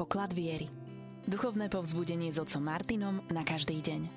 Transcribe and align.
poklad 0.00 0.32
viery. 0.32 0.64
Duchovné 1.28 1.68
povzbudenie 1.68 2.32
s 2.32 2.40
otcom 2.40 2.64
Martinom 2.64 3.20
na 3.28 3.44
každý 3.44 3.84
deň. 3.84 4.08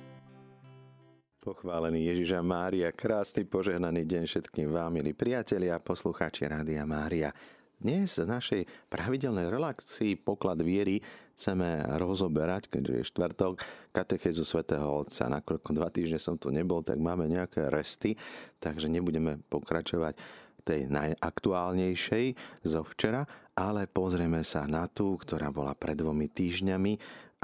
Pochválený 1.43 2.07
Ježiša 2.07 2.39
Mária, 2.39 2.87
krásny 2.95 3.43
požehnaný 3.43 4.07
deň 4.07 4.23
všetkým 4.23 4.71
vám, 4.71 4.95
milí 4.95 5.11
priatelia 5.11 5.75
a 5.75 5.83
poslucháči 5.83 6.47
Rádia 6.47 6.87
Mária. 6.87 7.35
Dnes 7.83 8.15
v 8.15 8.31
našej 8.31 8.61
pravidelnej 8.87 9.51
relácii 9.51 10.15
Poklad 10.23 10.63
viery 10.63 11.03
chceme 11.35 11.83
rozoberať, 11.99 12.71
keďže 12.71 12.93
je 13.03 13.09
štvrtok, 13.11 13.53
katechezu 13.91 14.47
svätého 14.47 14.87
Otca. 14.87 15.27
Nakoľko 15.27 15.69
dva 15.75 15.91
týždne 15.91 16.15
som 16.15 16.39
tu 16.39 16.47
nebol, 16.47 16.79
tak 16.79 16.95
máme 16.95 17.27
nejaké 17.27 17.67
resty, 17.67 18.15
takže 18.63 18.87
nebudeme 18.87 19.35
pokračovať 19.51 20.15
tej 20.63 20.87
najaktuálnejšej 20.87 22.25
zo 22.63 22.81
včera, 22.95 23.27
ale 23.53 23.85
pozrieme 23.85 24.41
sa 24.41 24.65
na 24.65 24.89
tú, 24.89 25.17
ktorá 25.17 25.53
bola 25.53 25.77
pred 25.77 25.97
dvomi 25.97 26.29
týždňami 26.29 26.93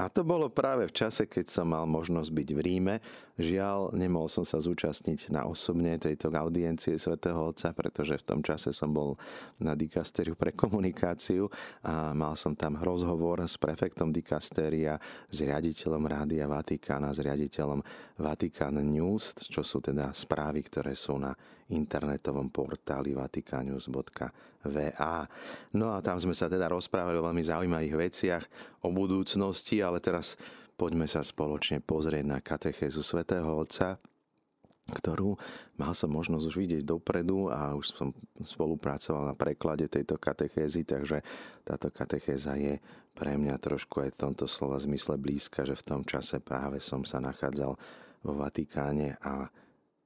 a 0.00 0.08
to 0.08 0.24
bolo 0.24 0.48
práve 0.48 0.88
v 0.88 0.96
čase, 0.96 1.28
keď 1.28 1.52
som 1.52 1.76
mal 1.76 1.84
možnosť 1.84 2.32
byť 2.32 2.48
v 2.56 2.60
Ríme. 2.64 2.94
Žiaľ, 3.40 3.96
nemohol 3.96 4.28
som 4.28 4.44
sa 4.44 4.60
zúčastniť 4.60 5.32
na 5.32 5.48
osobne 5.48 5.96
tejto 5.96 6.28
audiencie 6.28 7.00
svätého 7.00 7.40
Otca, 7.40 7.72
pretože 7.72 8.20
v 8.20 8.26
tom 8.28 8.44
čase 8.44 8.76
som 8.76 8.92
bol 8.92 9.16
na 9.56 9.72
dikasteriu 9.72 10.36
pre 10.36 10.52
komunikáciu 10.52 11.48
a 11.80 12.12
mal 12.12 12.36
som 12.36 12.52
tam 12.52 12.76
rozhovor 12.76 13.40
s 13.40 13.56
prefektom 13.56 14.12
dikastéria, 14.12 15.00
s 15.32 15.40
riaditeľom 15.40 16.04
Rádia 16.04 16.44
Vatikána, 16.44 17.16
s 17.16 17.24
riaditeľom 17.24 17.80
Vatikan 18.20 18.76
News, 18.76 19.32
čo 19.48 19.64
sú 19.64 19.80
teda 19.80 20.12
správy, 20.12 20.60
ktoré 20.60 20.92
sú 20.92 21.16
na 21.16 21.32
internetovom 21.72 22.52
portáli 22.52 23.16
vatikannews.va. 23.16 25.16
No 25.72 25.96
a 25.96 26.04
tam 26.04 26.20
sme 26.20 26.36
sa 26.36 26.52
teda 26.52 26.68
rozprávali 26.68 27.16
o 27.16 27.24
veľmi 27.24 27.40
zaujímavých 27.40 27.96
veciach, 27.96 28.44
o 28.84 28.92
budúcnosti, 28.92 29.80
ale 29.80 30.04
teraz 30.04 30.36
poďme 30.80 31.04
sa 31.04 31.20
spoločne 31.20 31.84
pozrieť 31.84 32.24
na 32.24 32.40
katechézu 32.40 33.04
svätého 33.04 33.52
Otca, 33.52 34.00
ktorú 34.88 35.36
mal 35.76 35.92
som 35.92 36.08
možnosť 36.08 36.44
už 36.48 36.56
vidieť 36.56 36.82
dopredu 36.88 37.52
a 37.52 37.76
už 37.76 37.92
som 37.92 38.16
spolupracoval 38.40 39.28
na 39.28 39.34
preklade 39.36 39.92
tejto 39.92 40.16
katechézy, 40.16 40.88
takže 40.88 41.20
táto 41.68 41.92
katechéza 41.92 42.56
je 42.56 42.80
pre 43.12 43.36
mňa 43.36 43.60
trošku 43.60 44.00
aj 44.00 44.16
v 44.16 44.20
tomto 44.24 44.48
slova 44.48 44.80
zmysle 44.80 45.20
blízka, 45.20 45.68
že 45.68 45.76
v 45.76 45.84
tom 45.84 46.02
čase 46.08 46.40
práve 46.40 46.80
som 46.80 47.04
sa 47.04 47.20
nachádzal 47.20 47.76
vo 48.24 48.32
Vatikáne 48.32 49.20
a 49.20 49.52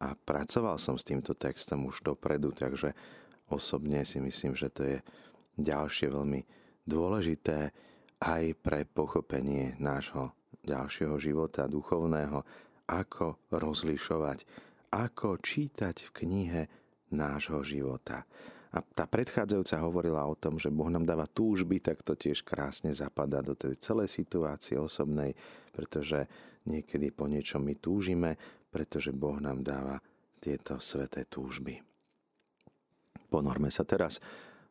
a 0.05 0.13
pracoval 0.13 0.77
som 0.77 1.01
s 1.01 1.07
týmto 1.07 1.33
textom 1.33 1.89
už 1.89 2.05
dopredu, 2.05 2.53
takže 2.53 2.93
osobne 3.49 4.05
si 4.05 4.21
myslím, 4.21 4.53
že 4.53 4.69
to 4.69 4.83
je 4.85 4.99
ďalšie 5.57 6.13
veľmi 6.13 6.45
dôležité 6.85 7.73
aj 8.21 8.43
pre 8.61 8.85
pochopenie 8.85 9.79
nášho 9.81 10.35
ďalšieho 10.65 11.17
života 11.21 11.69
duchovného, 11.69 12.41
ako 12.89 13.49
rozlišovať, 13.53 14.39
ako 14.93 15.41
čítať 15.41 15.97
v 16.09 16.11
knihe 16.13 16.63
nášho 17.13 17.63
života. 17.65 18.27
A 18.75 18.83
tá 18.83 19.07
predchádzajúca 19.07 19.77
hovorila 19.87 20.27
o 20.27 20.35
tom, 20.35 20.59
že 20.59 20.67
Boh 20.67 20.91
nám 20.91 21.07
dáva 21.07 21.31
túžby, 21.31 21.79
tak 21.79 22.03
to 22.03 22.19
tiež 22.19 22.43
krásne 22.43 22.91
zapadá 22.91 23.39
do 23.39 23.55
tej 23.55 23.79
celej 23.79 24.11
situácie 24.11 24.75
osobnej, 24.75 25.39
pretože 25.71 26.27
niekedy 26.67 27.15
po 27.15 27.31
niečom 27.31 27.63
my 27.63 27.79
túžime, 27.79 28.35
pretože 28.75 29.15
Boh 29.15 29.39
nám 29.39 29.63
dáva 29.63 30.03
tieto 30.43 30.83
sveté 30.83 31.23
túžby. 31.31 31.79
Ponorme 33.31 33.71
sa 33.71 33.87
teraz 33.87 34.19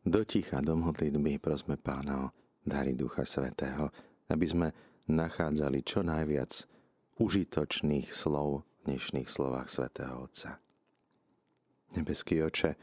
do 0.04 0.28
ticha, 0.28 0.60
do 0.60 0.76
modlitby, 0.76 1.40
prosme 1.40 1.80
Pána 1.80 2.28
o 2.28 2.32
dary 2.60 3.00
Ducha 3.00 3.24
Svetého, 3.24 3.88
aby 4.28 4.46
sme 4.48 4.68
nachádzali 5.08 5.84
čo 5.84 6.00
najviac 6.06 6.68
užitočných 7.20 8.10
slov 8.16 8.64
v 8.64 8.94
dnešných 8.94 9.28
slovách 9.28 9.68
Svetého 9.68 10.24
Otca. 10.24 10.60
Nebeský 11.94 12.42
oče, 12.42 12.74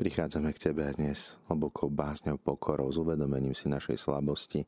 prichádzame 0.00 0.50
k 0.56 0.70
Tebe 0.70 0.88
dnes 0.96 1.38
hlbokou 1.46 1.92
básňou 1.92 2.40
pokorou, 2.40 2.90
s 2.90 2.98
uvedomením 2.98 3.54
si 3.54 3.70
našej 3.70 4.00
slabosti, 4.00 4.66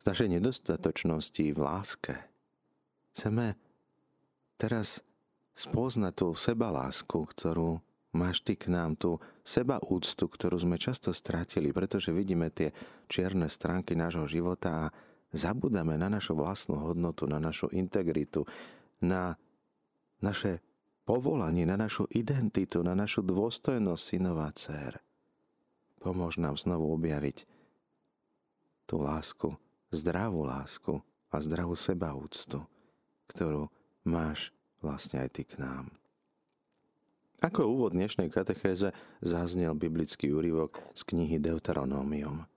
z 0.00 0.04
našej 0.08 0.28
nedostatočnosti 0.40 1.44
v 1.54 1.58
láske. 1.58 2.14
Chceme 3.14 3.54
teraz 4.58 5.04
spoznať 5.56 6.12
tú 6.16 6.28
sebalásku, 6.34 7.16
ktorú 7.16 7.80
máš 8.16 8.40
ty 8.40 8.56
k 8.56 8.72
nám, 8.72 8.96
tú 8.96 9.20
seba 9.44 9.76
úctu, 9.84 10.24
ktorú 10.24 10.56
sme 10.56 10.80
často 10.80 11.12
stratili, 11.12 11.70
pretože 11.70 12.10
vidíme 12.10 12.48
tie 12.48 12.72
čierne 13.06 13.46
stránky 13.46 13.92
nášho 13.92 14.24
života 14.24 14.88
a 14.88 14.92
zabudáme 15.34 15.98
na 15.98 16.10
našu 16.10 16.36
vlastnú 16.38 16.78
hodnotu, 16.82 17.26
na 17.26 17.42
našu 17.42 17.70
integritu, 17.72 18.46
na 19.02 19.34
naše 20.22 20.60
povolanie, 21.06 21.62
na 21.62 21.78
našu 21.78 22.10
identitu, 22.10 22.82
na 22.82 22.98
našu 22.98 23.22
dôstojnosť 23.22 24.02
synova 24.02 24.50
dcer. 24.54 24.98
Pomôž 26.02 26.38
nám 26.38 26.58
znovu 26.58 26.90
objaviť 26.94 27.46
tú 28.86 29.02
lásku, 29.02 29.54
zdravú 29.90 30.46
lásku 30.46 31.02
a 31.30 31.36
zdravú 31.42 31.74
sebaúctu, 31.74 32.62
ktorú 33.30 33.66
máš 34.06 34.54
vlastne 34.78 35.26
aj 35.26 35.30
ty 35.34 35.42
k 35.42 35.58
nám. 35.58 35.90
Ako 37.44 37.68
úvod 37.68 37.92
dnešnej 37.92 38.32
katechéze 38.32 38.96
zaznel 39.20 39.76
biblický 39.76 40.32
úryvok 40.32 40.80
z 40.96 41.02
knihy 41.04 41.36
Deuteronomium. 41.36 42.48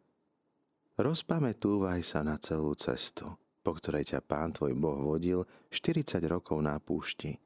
Rozpamätúvaj 1.00 2.04
sa 2.04 2.28
na 2.28 2.36
celú 2.36 2.76
cestu, 2.76 3.32
po 3.64 3.72
ktorej 3.72 4.12
ťa 4.12 4.20
pán 4.20 4.52
tvoj 4.52 4.76
Boh 4.76 5.00
vodil 5.00 5.48
40 5.72 6.20
rokov 6.28 6.60
na 6.60 6.76
púšti, 6.76 7.40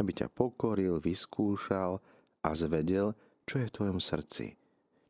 aby 0.00 0.16
ťa 0.16 0.32
pokoril, 0.32 0.96
vyskúšal 1.04 2.00
a 2.40 2.48
zvedel, 2.56 3.12
čo 3.44 3.60
je 3.60 3.68
v 3.68 3.74
tvojom 3.76 4.00
srdci, 4.00 4.56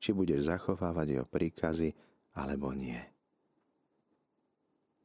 či 0.02 0.10
budeš 0.10 0.50
zachovávať 0.50 1.06
jeho 1.14 1.26
príkazy 1.30 1.94
alebo 2.34 2.74
nie. 2.74 2.98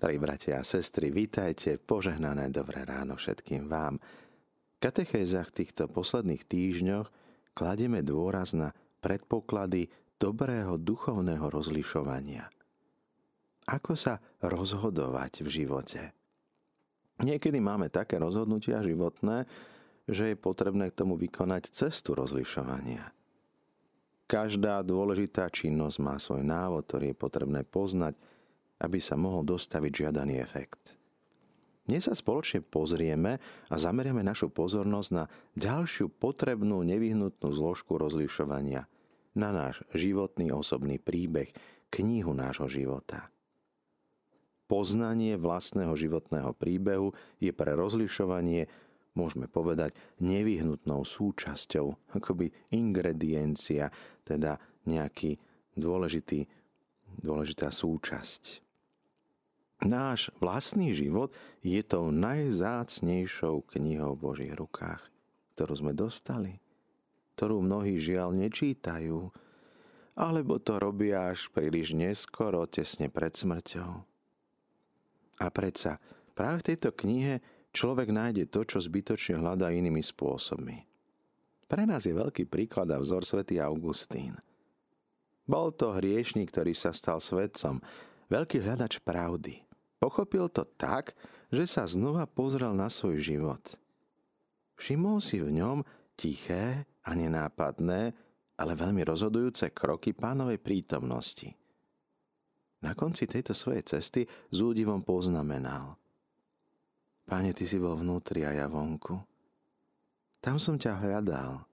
Drahí 0.01 0.17
bratia 0.17 0.57
a 0.57 0.65
sestry, 0.65 1.13
vítajte, 1.13 1.77
požehnané 1.77 2.49
dobré 2.49 2.81
ráno 2.81 3.13
všetkým 3.13 3.69
vám. 3.69 4.01
V 4.01 4.77
katechézach 4.81 5.53
týchto 5.53 5.85
posledných 5.85 6.49
týždňoch 6.49 7.13
kladieme 7.53 8.01
dôraz 8.01 8.57
na 8.57 8.73
predpoklady 9.05 9.85
dobrého 10.17 10.81
duchovného 10.81 11.45
rozlišovania. 11.45 12.49
Ako 13.71 13.95
sa 13.95 14.19
rozhodovať 14.43 15.47
v 15.47 15.63
živote? 15.63 16.11
Niekedy 17.23 17.63
máme 17.63 17.87
také 17.87 18.19
rozhodnutia 18.19 18.83
životné, 18.83 19.47
že 20.11 20.33
je 20.33 20.35
potrebné 20.35 20.91
k 20.91 20.97
tomu 20.97 21.15
vykonať 21.15 21.71
cestu 21.71 22.11
rozlišovania. 22.17 23.15
Každá 24.27 24.83
dôležitá 24.83 25.47
činnosť 25.47 25.97
má 26.03 26.19
svoj 26.19 26.43
návod, 26.43 26.83
ktorý 26.83 27.15
je 27.15 27.17
potrebné 27.17 27.61
poznať 27.63 28.19
aby 28.81 28.97
sa 28.97 29.13
mohol 29.13 29.45
dostaviť 29.45 30.05
žiadaný 30.05 30.41
efekt. 30.41 30.97
Dnes 31.85 32.09
sa 32.09 32.17
spoločne 32.17 32.61
pozrieme 32.65 33.41
a 33.69 33.75
zameriame 33.77 34.21
našu 34.25 34.49
pozornosť 34.49 35.09
na 35.13 35.25
ďalšiu 35.57 36.09
potrebnú 36.09 36.81
nevyhnutnú 36.85 37.49
zložku 37.49 37.97
rozlišovania, 37.97 38.85
na 39.37 39.49
náš 39.53 39.81
životný 39.93 40.53
osobný 40.53 40.97
príbeh, 41.01 41.53
knihu 41.93 42.31
nášho 42.33 42.69
života. 42.69 43.29
Poznanie 44.71 45.35
vlastného 45.35 45.91
životného 45.99 46.55
príbehu 46.55 47.11
je 47.43 47.51
pre 47.51 47.75
rozlišovanie, 47.75 48.71
môžeme 49.19 49.51
povedať, 49.51 49.91
nevyhnutnou 50.23 51.03
súčasťou, 51.03 52.15
akoby 52.15 52.55
ingrediencia, 52.71 53.91
teda 54.23 54.55
nejaký 54.87 55.35
dôležitý, 55.75 56.47
dôležitá 57.19 57.67
súčasť. 57.67 58.63
Náš 59.83 60.31
vlastný 60.39 60.95
život 60.95 61.35
je 61.59 61.83
tou 61.83 62.07
najzácnejšou 62.15 63.67
knihou 63.75 64.15
v 64.15 64.23
Božích 64.23 64.55
rukách, 64.55 65.03
ktorú 65.51 65.83
sme 65.83 65.91
dostali, 65.91 66.63
ktorú 67.35 67.59
mnohí 67.59 67.99
žiaľ 67.99 68.31
nečítajú, 68.39 69.35
alebo 70.15 70.63
to 70.63 70.79
robia 70.79 71.27
až 71.27 71.51
príliš 71.51 71.91
neskoro, 71.91 72.63
tesne 72.71 73.11
pred 73.11 73.35
smrťou. 73.35 74.10
A 75.39 75.47
predsa 75.53 76.01
práve 76.35 76.65
v 76.65 76.67
tejto 76.73 76.91
knihe 76.91 77.39
človek 77.71 78.11
nájde 78.11 78.49
to, 78.51 78.67
čo 78.67 78.83
zbytočne 78.83 79.39
hľadá 79.39 79.71
inými 79.71 80.03
spôsobmi. 80.03 80.83
Pre 81.71 81.83
nás 81.87 82.03
je 82.03 82.11
veľký 82.11 82.51
príklad 82.51 82.91
a 82.91 82.99
vzor 82.99 83.23
svätý 83.23 83.63
Augustín. 83.63 84.35
Bol 85.47 85.71
to 85.71 85.95
hriešnik, 85.95 86.51
ktorý 86.51 86.75
sa 86.75 86.91
stal 86.91 87.23
svetcom, 87.23 87.79
veľký 88.27 88.59
hľadač 88.59 88.99
pravdy– 88.99 89.63
Pochopil 90.01 90.49
to 90.49 90.65
tak, 90.65 91.13
že 91.53 91.69
sa 91.69 91.85
znova 91.85 92.25
pozrel 92.25 92.73
na 92.73 92.89
svoj 92.89 93.21
život. 93.21 93.61
Všimol 94.81 95.21
si 95.21 95.37
v 95.37 95.61
ňom 95.61 95.85
tiché 96.17 96.89
a 97.05 97.13
nenápadné, 97.13 98.09
ale 98.57 98.73
veľmi 98.73 99.05
rozhodujúce 99.05 99.69
kroky 99.69 100.17
pánovej 100.17 100.57
prítomnosti. 100.57 101.53
Na 102.81 102.97
konci 102.97 103.29
tejto 103.29 103.53
svojej 103.53 103.85
cesty 103.85 104.21
s 104.25 104.57
údivom 104.57 105.05
poznamenal. 105.05 105.95
Páne, 107.29 107.53
ty 107.53 107.69
si 107.69 107.77
bol 107.77 107.95
vnútri 107.95 108.43
a 108.43 108.51
ja 108.51 108.67
vonku. 108.67 109.15
Tam 110.41 110.57
som 110.57 110.75
ťa 110.75 110.97
hľadal. 110.97 111.63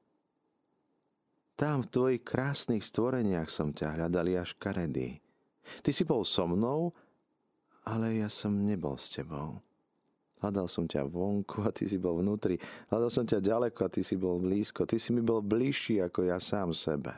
Tam 1.59 1.83
v 1.83 1.91
tvojich 1.91 2.23
krásnych 2.23 2.85
stvoreniach 2.85 3.51
som 3.51 3.75
ťa 3.75 3.99
hľadal 3.99 4.39
až 4.39 4.55
karedy. 4.61 5.19
Ty 5.83 5.91
si 5.91 6.05
bol 6.07 6.23
so 6.23 6.47
mnou, 6.47 6.95
ale 7.83 8.23
ja 8.23 8.29
som 8.29 8.53
nebol 8.55 8.95
s 9.01 9.17
tebou. 9.17 9.59
Hľadal 10.39 10.71
som 10.71 10.87
ťa 10.87 11.03
vonku 11.09 11.67
a 11.67 11.75
ty 11.75 11.91
si 11.91 11.99
bol 11.99 12.23
vnútri. 12.23 12.61
Hľadal 12.93 13.11
som 13.11 13.27
ťa 13.27 13.43
ďaleko 13.43 13.81
a 13.83 13.91
ty 13.91 14.07
si 14.07 14.15
bol 14.15 14.39
blízko. 14.39 14.87
Ty 14.87 14.95
si 14.95 15.11
mi 15.11 15.25
bol 15.25 15.43
bližší 15.43 15.99
ako 15.99 16.31
ja 16.31 16.39
sám 16.39 16.71
sebe. 16.71 17.11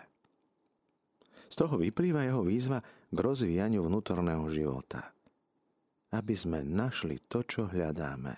Z 1.50 1.60
toho 1.60 1.76
vyplýva 1.76 2.24
jeho 2.24 2.40
výzva 2.40 2.80
k 3.10 3.16
rozvíjaniu 3.18 3.84
vnútorného 3.84 4.46
života. 4.48 5.10
Aby 6.10 6.34
sme 6.34 6.62
našli 6.62 7.22
to, 7.26 7.46
čo 7.46 7.70
hľadáme. 7.70 8.34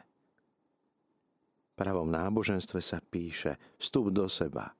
V 1.73 1.73
pravom 1.77 2.09
náboženstve 2.13 2.81
sa 2.85 3.01
píše 3.01 3.57
vstup 3.81 4.13
do 4.13 4.29
seba. 4.29 4.77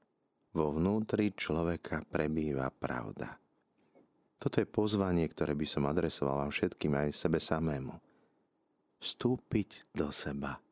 Vo 0.53 0.69
vnútri 0.69 1.33
človeka 1.33 2.05
prebýva 2.05 2.69
pravda. 2.69 3.33
Toto 4.37 4.61
je 4.61 4.69
pozvanie, 4.69 5.25
ktoré 5.25 5.57
by 5.57 5.65
som 5.65 5.89
adresoval 5.89 6.45
vám 6.45 6.51
všetkým 6.53 6.93
aj 6.93 7.09
sebe 7.17 7.41
samému 7.41 7.97
vstúpiť 9.03 9.91
do 9.91 10.07
seba. 10.15 10.63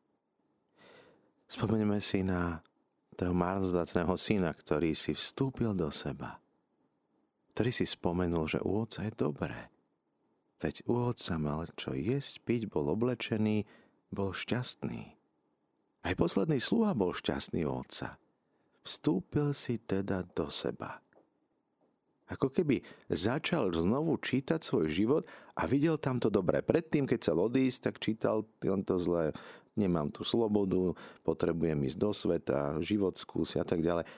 Spomeňme 1.44 2.00
si 2.00 2.24
na 2.24 2.64
toho 3.12 3.36
marnozdatného 3.36 4.16
syna, 4.16 4.56
ktorý 4.56 4.96
si 4.96 5.12
vstúpil 5.12 5.76
do 5.76 5.92
seba. 5.92 6.40
Ktorý 7.52 7.70
si 7.70 7.84
spomenul, 7.84 8.48
že 8.48 8.64
u 8.64 8.80
otca 8.80 9.04
je 9.04 9.12
dobré. 9.12 9.68
Veď 10.62 10.86
u 10.88 11.10
otca 11.10 11.36
mal 11.36 11.68
čo 11.76 11.92
jesť, 11.92 12.40
piť, 12.48 12.62
bol 12.72 12.88
oblečený, 12.88 13.68
bol 14.08 14.32
šťastný. 14.32 15.18
Aj 16.02 16.14
posledný 16.16 16.58
sluha 16.58 16.96
bol 16.96 17.12
šťastný 17.12 17.68
u 17.68 17.84
otca. 17.84 18.16
Vstúpil 18.82 19.52
si 19.52 19.78
teda 19.78 20.24
do 20.32 20.48
seba. 20.48 21.02
Ako 22.32 22.48
keby 22.48 22.80
začal 23.12 23.68
znovu 23.76 24.16
čítať 24.16 24.64
svoj 24.64 24.88
život 24.88 25.28
a 25.52 25.68
videl 25.68 26.00
tam 26.00 26.16
to 26.16 26.32
dobré. 26.32 26.64
Predtým, 26.64 27.04
keď 27.04 27.18
chcel 27.20 27.38
odísť, 27.38 27.78
tak 27.92 27.94
čítal 28.00 28.48
to 28.62 28.96
zlé. 28.96 29.36
Nemám 29.76 30.08
tu 30.08 30.24
slobodu, 30.24 30.96
potrebujem 31.20 31.84
ísť 31.84 31.98
do 32.00 32.10
sveta, 32.16 32.80
život 32.80 33.20
skúsiť 33.20 33.60
a 33.60 33.66
tak 33.68 33.84
ďalej. 33.84 34.08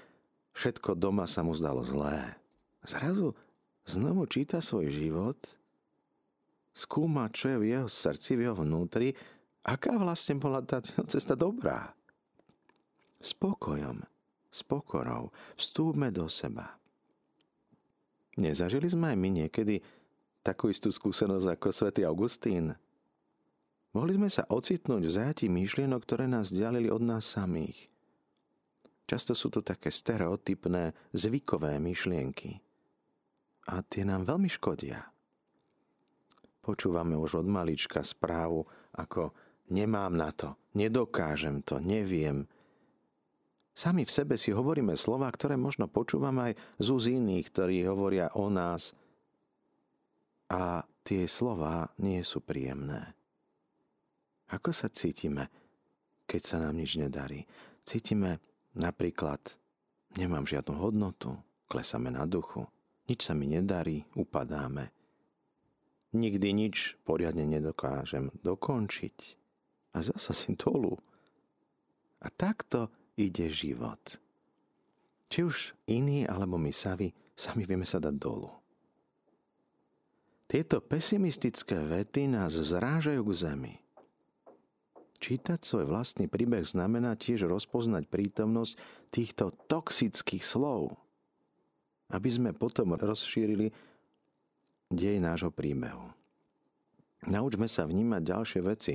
Všetko 0.55 0.95
doma 0.95 1.27
sa 1.27 1.43
mu 1.43 1.51
zdalo 1.51 1.83
zlé. 1.83 2.39
Zrazu 2.85 3.33
znovu 3.89 4.29
číta 4.29 4.61
svoj 4.61 4.93
život, 4.93 5.41
skúma, 6.77 7.33
čo 7.33 7.57
je 7.57 7.57
v 7.61 7.65
jeho 7.73 7.89
srdci, 7.89 8.37
v 8.37 8.49
jeho 8.49 8.57
vnútri, 8.61 9.17
aká 9.65 9.97
vlastne 9.97 10.37
bola 10.37 10.61
tá 10.61 10.85
cesta 11.13 11.33
dobrá. 11.33 11.97
Spokojom, 13.25 14.05
s 14.53 14.61
pokorou 14.63 15.33
vstúpme 15.57 16.13
do 16.13 16.29
seba. 16.29 16.77
Nezažili 18.37 18.91
sme 18.91 19.15
aj 19.15 19.19
my 19.19 19.29
niekedy 19.33 19.81
takú 20.45 20.69
istú 20.69 20.93
skúsenosť 20.93 21.57
ako 21.57 21.69
svätý 21.73 22.03
Augustín? 22.05 22.75
Mohli 23.95 24.19
sme 24.19 24.29
sa 24.29 24.43
ocitnúť 24.51 25.07
v 25.07 25.15
zajatí 25.15 25.47
myšlienok, 25.47 26.03
ktoré 26.03 26.27
nás 26.27 26.51
ďalili 26.51 26.91
od 26.91 27.01
nás 27.01 27.25
samých. 27.31 27.89
Často 29.07 29.39
sú 29.39 29.55
to 29.55 29.63
také 29.63 29.95
stereotypné, 29.95 30.97
zvykové 31.15 31.79
myšlienky. 31.79 32.64
A 33.69 33.81
tie 33.85 34.05
nám 34.05 34.29
veľmi 34.29 34.49
škodia. 34.49 35.01
Počúvame 36.65 37.17
už 37.17 37.45
od 37.45 37.49
malička 37.49 38.01
správu 38.05 38.65
ako 38.97 39.33
nemám 39.73 40.13
na 40.13 40.33
to, 40.33 40.57
nedokážem 40.77 41.65
to, 41.65 41.81
neviem, 41.81 42.49
Sami 43.75 44.07
v 44.07 44.15
sebe 44.15 44.39
si 44.39 44.55
hovoríme 44.55 44.95
slova, 44.95 45.27
ktoré 45.35 45.59
možno 45.59 45.91
počúvame 45.91 46.55
aj 46.55 46.79
z 46.79 47.19
iných, 47.19 47.47
ktorí 47.51 47.83
hovoria 47.91 48.31
o 48.39 48.47
nás. 48.47 48.95
A 50.47 50.87
tie 51.03 51.27
slova 51.27 51.91
nie 51.99 52.23
sú 52.23 52.39
príjemné. 52.39 53.19
Ako 54.55 54.71
sa 54.71 54.87
cítime, 54.87 55.51
keď 56.31 56.43
sa 56.47 56.57
nám 56.63 56.79
nič 56.79 56.95
nedarí? 57.03 57.51
Cítime 57.83 58.39
napríklad, 58.79 59.43
nemám 60.15 60.47
žiadnu 60.47 60.79
hodnotu, 60.79 61.35
klesame 61.67 62.15
na 62.15 62.31
duchu, 62.31 62.71
nič 63.09 63.21
sa 63.21 63.33
mi 63.37 63.51
nedarí, 63.51 64.05
upadáme. 64.17 64.95
Nikdy 66.15 66.49
nič 66.55 66.95
poriadne 67.03 67.43
nedokážem 67.43 68.31
dokončiť. 68.47 69.19
A 69.95 70.03
zasa 70.03 70.35
si 70.35 70.55
dolu. 70.55 70.99
A 72.23 72.31
takto 72.31 72.91
ide 73.19 73.51
život. 73.51 74.19
Či 75.31 75.39
už 75.43 75.57
iní 75.91 76.23
alebo 76.27 76.55
my 76.55 76.71
sami, 76.71 77.11
sami 77.35 77.67
vieme 77.67 77.87
sa 77.87 77.99
dať 77.99 78.15
dolu. 78.15 78.51
Tieto 80.47 80.79
pesimistické 80.79 81.83
vety 81.83 82.31
nás 82.31 82.55
zrážajú 82.55 83.23
k 83.27 83.33
zemi. 83.35 83.75
Čítať 85.19 85.65
svoj 85.65 85.89
vlastný 85.89 86.29
príbeh 86.29 86.63
znamená 86.63 87.17
tiež 87.19 87.49
rozpoznať 87.49 88.07
prítomnosť 88.07 88.77
týchto 89.09 89.51
toxických 89.67 90.45
slov, 90.45 90.95
aby 92.15 92.29
sme 92.31 92.51
potom 92.55 92.95
rozšírili 92.95 93.75
dej 94.95 95.19
nášho 95.19 95.51
príbehu. 95.51 96.15
Naučme 97.27 97.67
sa 97.67 97.89
vnímať 97.89 98.23
ďalšie 98.23 98.61
veci 98.63 98.95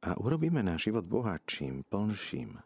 a 0.00 0.16
urobíme 0.16 0.64
náš 0.64 0.88
život 0.88 1.04
bohatším, 1.04 1.84
plnším. 1.92 2.56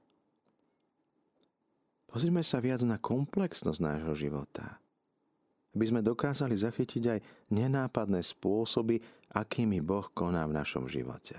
Pozrime 2.06 2.46
sa 2.46 2.62
viac 2.62 2.78
na 2.86 2.94
komplexnosť 2.94 3.80
nášho 3.82 4.14
života. 4.14 4.78
Aby 5.74 5.84
sme 5.90 6.06
dokázali 6.06 6.54
zachytiť 6.54 7.02
aj 7.10 7.18
nenápadné 7.50 8.22
spôsoby, 8.22 9.02
akými 9.34 9.82
Boh 9.82 10.06
koná 10.14 10.46
v 10.46 10.54
našom 10.54 10.86
živote. 10.86 11.34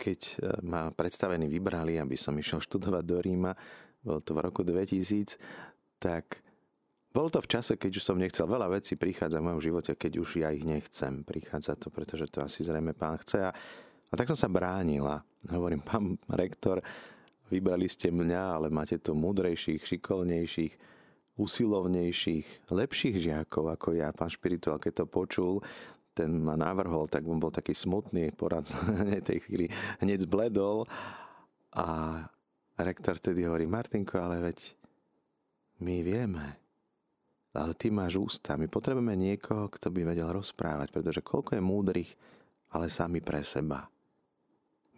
Keď 0.00 0.20
e, 0.24 0.34
ma 0.64 0.88
predstavení 0.88 1.44
vybrali, 1.44 2.00
aby 2.00 2.16
som 2.16 2.32
išiel 2.32 2.64
študovať 2.64 3.04
do 3.04 3.20
Ríma, 3.20 3.52
bolo 4.00 4.24
to 4.24 4.32
v 4.32 4.40
roku 4.40 4.64
2000, 4.64 5.36
tak 6.00 6.40
bolo 7.12 7.28
to 7.28 7.44
v 7.44 7.50
čase, 7.52 7.76
keď 7.76 8.00
už 8.00 8.04
som 8.06 8.16
nechcel. 8.16 8.48
Veľa 8.48 8.72
vecí 8.72 8.96
prichádza 8.96 9.38
v 9.38 9.52
mojom 9.52 9.60
živote, 9.60 9.92
keď 9.92 10.12
už 10.18 10.40
ja 10.40 10.48
ich 10.50 10.64
nechcem. 10.64 11.22
Prichádza 11.22 11.76
to, 11.76 11.92
pretože 11.92 12.26
to 12.32 12.40
asi 12.40 12.64
zrejme 12.64 12.96
pán 12.96 13.20
chce. 13.20 13.44
A, 13.44 13.50
a 14.08 14.14
tak 14.16 14.32
som 14.32 14.38
sa 14.38 14.48
bránila. 14.48 15.20
Hovorím, 15.50 15.84
pán 15.84 16.16
rektor, 16.30 16.80
Vybrali 17.50 17.90
ste 17.90 18.14
mňa, 18.14 18.42
ale 18.62 18.70
máte 18.70 18.94
tu 19.02 19.10
múdrejších, 19.18 19.82
šikovnejšých, 19.82 20.72
usilovnejších, 21.34 22.70
lepších 22.70 23.16
žiakov 23.18 23.74
ako 23.74 23.98
ja. 23.98 24.14
Pán 24.14 24.30
Špirituál, 24.30 24.78
keď 24.78 25.02
to 25.02 25.04
počul, 25.10 25.58
ten 26.14 26.30
ma 26.38 26.54
navrhol, 26.54 27.10
tak 27.10 27.26
on 27.26 27.42
bol 27.42 27.50
taký 27.50 27.74
smutný, 27.74 28.30
poradca 28.30 28.78
tej 29.28 29.42
chvíli 29.42 29.66
hneď 29.98 30.30
zbledol 30.30 30.86
a 31.74 32.22
rektor 32.78 33.18
tedy 33.18 33.42
hovorí, 33.42 33.66
Martinko, 33.66 34.22
ale 34.22 34.38
veď 34.46 34.78
my 35.80 35.96
vieme, 36.04 36.46
ale 37.56 37.72
ty 37.74 37.90
máš 37.90 38.20
ústa. 38.20 38.54
My 38.54 38.70
potrebujeme 38.70 39.16
niekoho, 39.16 39.66
kto 39.72 39.90
by 39.90 40.14
vedel 40.14 40.30
rozprávať, 40.30 40.92
pretože 40.94 41.24
koľko 41.24 41.58
je 41.58 41.62
múdrych, 41.62 42.10
ale 42.70 42.86
sami 42.86 43.18
pre 43.18 43.42
seba. 43.42 43.90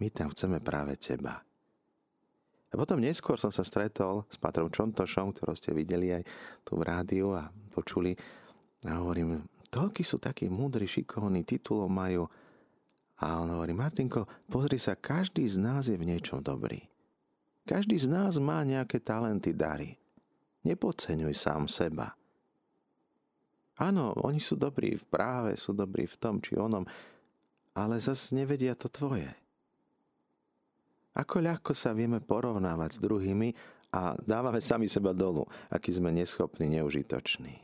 My 0.03 0.11
tam 0.11 0.35
chceme 0.35 0.61
práve 0.61 0.99
teba. 0.99 1.41
A 2.73 2.75
potom 2.75 2.99
neskôr 2.99 3.37
som 3.37 3.53
sa 3.53 3.63
stretol 3.63 4.25
s 4.33 4.41
Patrom 4.41 4.73
Čontošom, 4.73 5.37
ktorého 5.37 5.57
ste 5.57 5.77
videli 5.77 6.09
aj 6.09 6.25
tu 6.65 6.81
v 6.81 6.89
rádiu 6.89 7.37
a 7.37 7.53
počuli. 7.73 8.17
A 8.89 8.99
hovorím, 8.99 9.45
toľky 9.69 10.01
sú 10.01 10.17
takí 10.17 10.49
múdri, 10.49 10.89
šikovní, 10.89 11.45
titulov 11.45 11.93
majú. 11.93 12.25
A 13.23 13.39
on 13.39 13.53
hovorí, 13.55 13.77
Martinko, 13.77 14.25
pozri 14.49 14.81
sa, 14.81 14.97
každý 14.97 15.45
z 15.47 15.61
nás 15.61 15.87
je 15.87 16.01
v 16.01 16.09
niečom 16.09 16.41
dobrý. 16.41 16.81
Každý 17.63 17.95
z 17.95 18.11
nás 18.11 18.43
má 18.43 18.65
nejaké 18.67 18.99
talenty, 18.99 19.55
dary. 19.55 20.02
Nepodceňuj 20.63 21.35
sám 21.35 21.67
seba. 21.67 22.15
Áno, 23.83 24.15
oni 24.23 24.39
sú 24.39 24.55
dobrí 24.55 24.95
v 24.95 25.05
práve, 25.11 25.59
sú 25.59 25.75
dobrí 25.75 26.07
v 26.07 26.17
tom 26.21 26.39
či 26.39 26.55
onom, 26.55 26.87
ale 27.75 27.99
zase 27.99 28.37
nevedia 28.37 28.79
to 28.79 28.87
tvoje. 28.87 29.33
Ako 31.13 31.45
ľahko 31.45 31.73
sa 31.77 31.93
vieme 31.93 32.23
porovnávať 32.23 32.97
s 32.97 33.03
druhými 33.03 33.53
a 33.93 34.17
dávame 34.17 34.63
sami 34.65 34.89
seba 34.89 35.13
dolu, 35.13 35.45
aký 35.69 35.93
sme 35.93 36.09
neschopní, 36.15 36.81
neužitoční. 36.81 37.61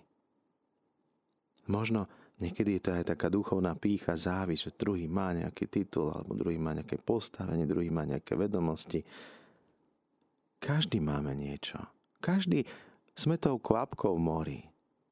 Možno 1.68 2.08
niekedy 2.40 2.76
je 2.76 2.82
to 2.82 2.90
aj 2.92 3.04
taká 3.14 3.32
duchovná 3.32 3.72
pícha, 3.76 4.16
závisť, 4.16 4.62
že 4.68 4.76
druhý 4.76 5.08
má 5.08 5.32
nejaký 5.32 5.68
titul, 5.68 6.12
alebo 6.12 6.36
druhý 6.36 6.60
má 6.60 6.76
nejaké 6.76 7.00
postavenie, 7.00 7.64
druhý 7.64 7.88
má 7.88 8.04
nejaké 8.04 8.36
vedomosti. 8.36 9.04
Každý 10.60 11.00
máme 11.00 11.32
niečo. 11.32 11.78
Každý 12.20 12.66
sme 13.18 13.34
tou 13.34 13.58
kvapkou 13.58 14.14
mori. 14.14 14.62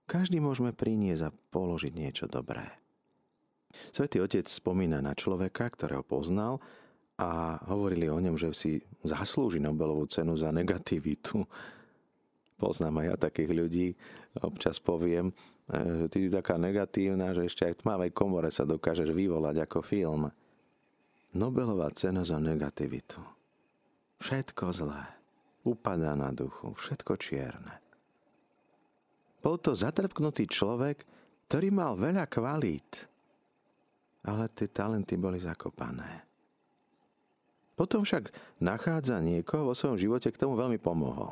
Každý 0.06 0.38
môžeme 0.38 0.70
priniesť 0.70 1.22
a 1.26 1.34
položiť 1.34 1.90
niečo 1.90 2.30
dobré. 2.30 2.62
Svetý 3.90 4.22
otec 4.22 4.46
spomína 4.46 5.02
na 5.02 5.18
človeka, 5.18 5.66
ktorého 5.74 6.06
poznal 6.06 6.62
a 7.18 7.58
hovorili 7.66 8.06
o 8.06 8.22
ňom, 8.22 8.38
že 8.38 8.54
si 8.54 8.72
zaslúži 9.02 9.58
Nobelovú 9.58 10.06
cenu 10.06 10.38
za 10.38 10.54
negativitu. 10.54 11.42
Poznám 12.56 13.02
aj 13.02 13.06
ja 13.10 13.16
takých 13.18 13.50
ľudí, 13.52 13.88
občas 14.40 14.78
poviem, 14.78 15.34
že 15.68 16.06
ty 16.08 16.16
si 16.24 16.28
taká 16.30 16.56
negatívna, 16.56 17.34
že 17.34 17.50
ešte 17.50 17.66
aj 17.66 17.74
v 17.74 17.80
tmavej 17.82 18.10
komore 18.14 18.48
sa 18.54 18.62
dokážeš 18.62 19.10
vyvolať 19.10 19.66
ako 19.66 19.82
film. 19.82 20.30
Nobelová 21.34 21.90
cena 21.92 22.22
za 22.22 22.38
negativitu. 22.38 23.20
Všetko 24.22 24.72
zlé. 24.72 25.04
Upadá 25.66 26.14
na 26.16 26.32
duchu. 26.32 26.72
Všetko 26.78 27.18
čierne. 27.20 27.85
Bol 29.46 29.62
to 29.62 29.78
zatrpknutý 29.78 30.50
človek, 30.50 31.06
ktorý 31.46 31.70
mal 31.70 31.94
veľa 31.94 32.26
kvalít, 32.26 33.06
ale 34.26 34.50
tie 34.50 34.66
talenty 34.66 35.14
boli 35.14 35.38
zakopané. 35.38 36.26
Potom 37.78 38.02
však 38.02 38.34
nachádza 38.58 39.22
niekoho 39.22 39.70
vo 39.70 39.78
svojom 39.78 40.02
živote, 40.02 40.34
k 40.34 40.42
tomu 40.42 40.58
veľmi 40.58 40.82
pomohol. 40.82 41.30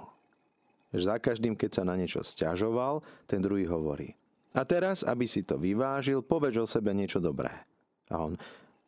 Za 0.95 1.19
každým, 1.19 1.59
keď 1.59 1.83
sa 1.83 1.83
na 1.83 1.99
niečo 1.99 2.23
stiažoval, 2.23 3.03
ten 3.27 3.43
druhý 3.43 3.67
hovorí. 3.67 4.15
A 4.55 4.63
teraz, 4.63 5.03
aby 5.03 5.27
si 5.27 5.43
to 5.43 5.59
vyvážil, 5.59 6.23
povedz 6.23 6.55
o 6.63 6.71
sebe 6.71 6.95
niečo 6.95 7.19
dobré. 7.19 7.51
A 8.15 8.31
on, 8.31 8.39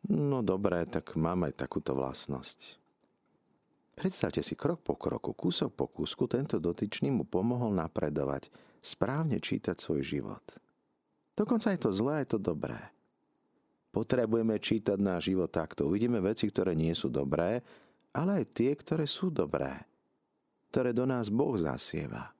no 0.07 0.39
dobré, 0.39 0.87
tak 0.87 1.19
mám 1.19 1.51
aj 1.51 1.67
takúto 1.67 1.91
vlastnosť. 1.99 2.79
Predstavte 3.91 4.39
si 4.39 4.55
krok 4.55 4.79
po 4.87 4.95
kroku, 4.95 5.35
kúsok 5.35 5.75
po 5.75 5.91
kúsku, 5.91 6.31
tento 6.31 6.63
dotyčný 6.63 7.11
mu 7.11 7.27
pomohol 7.27 7.75
napredovať– 7.75 8.47
správne 8.87 9.43
čítať 9.43 9.75
svoj 9.75 10.01
život. 10.05 10.43
Dokonca 11.35 11.75
je 11.75 11.79
to 11.83 11.91
zlé, 11.91 12.23
je 12.23 12.33
to 12.33 12.39
dobré. 12.39 12.79
Potrebujeme 13.91 14.55
čítať 14.57 14.97
náš 14.97 15.29
život 15.29 15.51
takto. 15.51 15.91
Uvidíme 15.91 16.23
veci, 16.23 16.47
ktoré 16.47 16.71
nie 16.77 16.95
sú 16.95 17.11
dobré, 17.11 17.59
ale 18.15 18.41
aj 18.41 18.45
tie, 18.55 18.71
ktoré 18.73 19.05
sú 19.05 19.27
dobré. 19.27 19.83
Ktoré 20.71 20.95
do 20.95 21.03
nás 21.05 21.27
Boh 21.27 21.53
zasieva. 21.59 22.31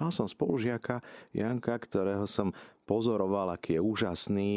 Mal 0.00 0.10
som 0.12 0.24
spolužiaka 0.24 1.04
Janka, 1.36 1.76
ktorého 1.76 2.24
som 2.24 2.54
pozoroval, 2.88 3.52
aký 3.52 3.76
je 3.76 3.82
úžasný, 3.84 4.52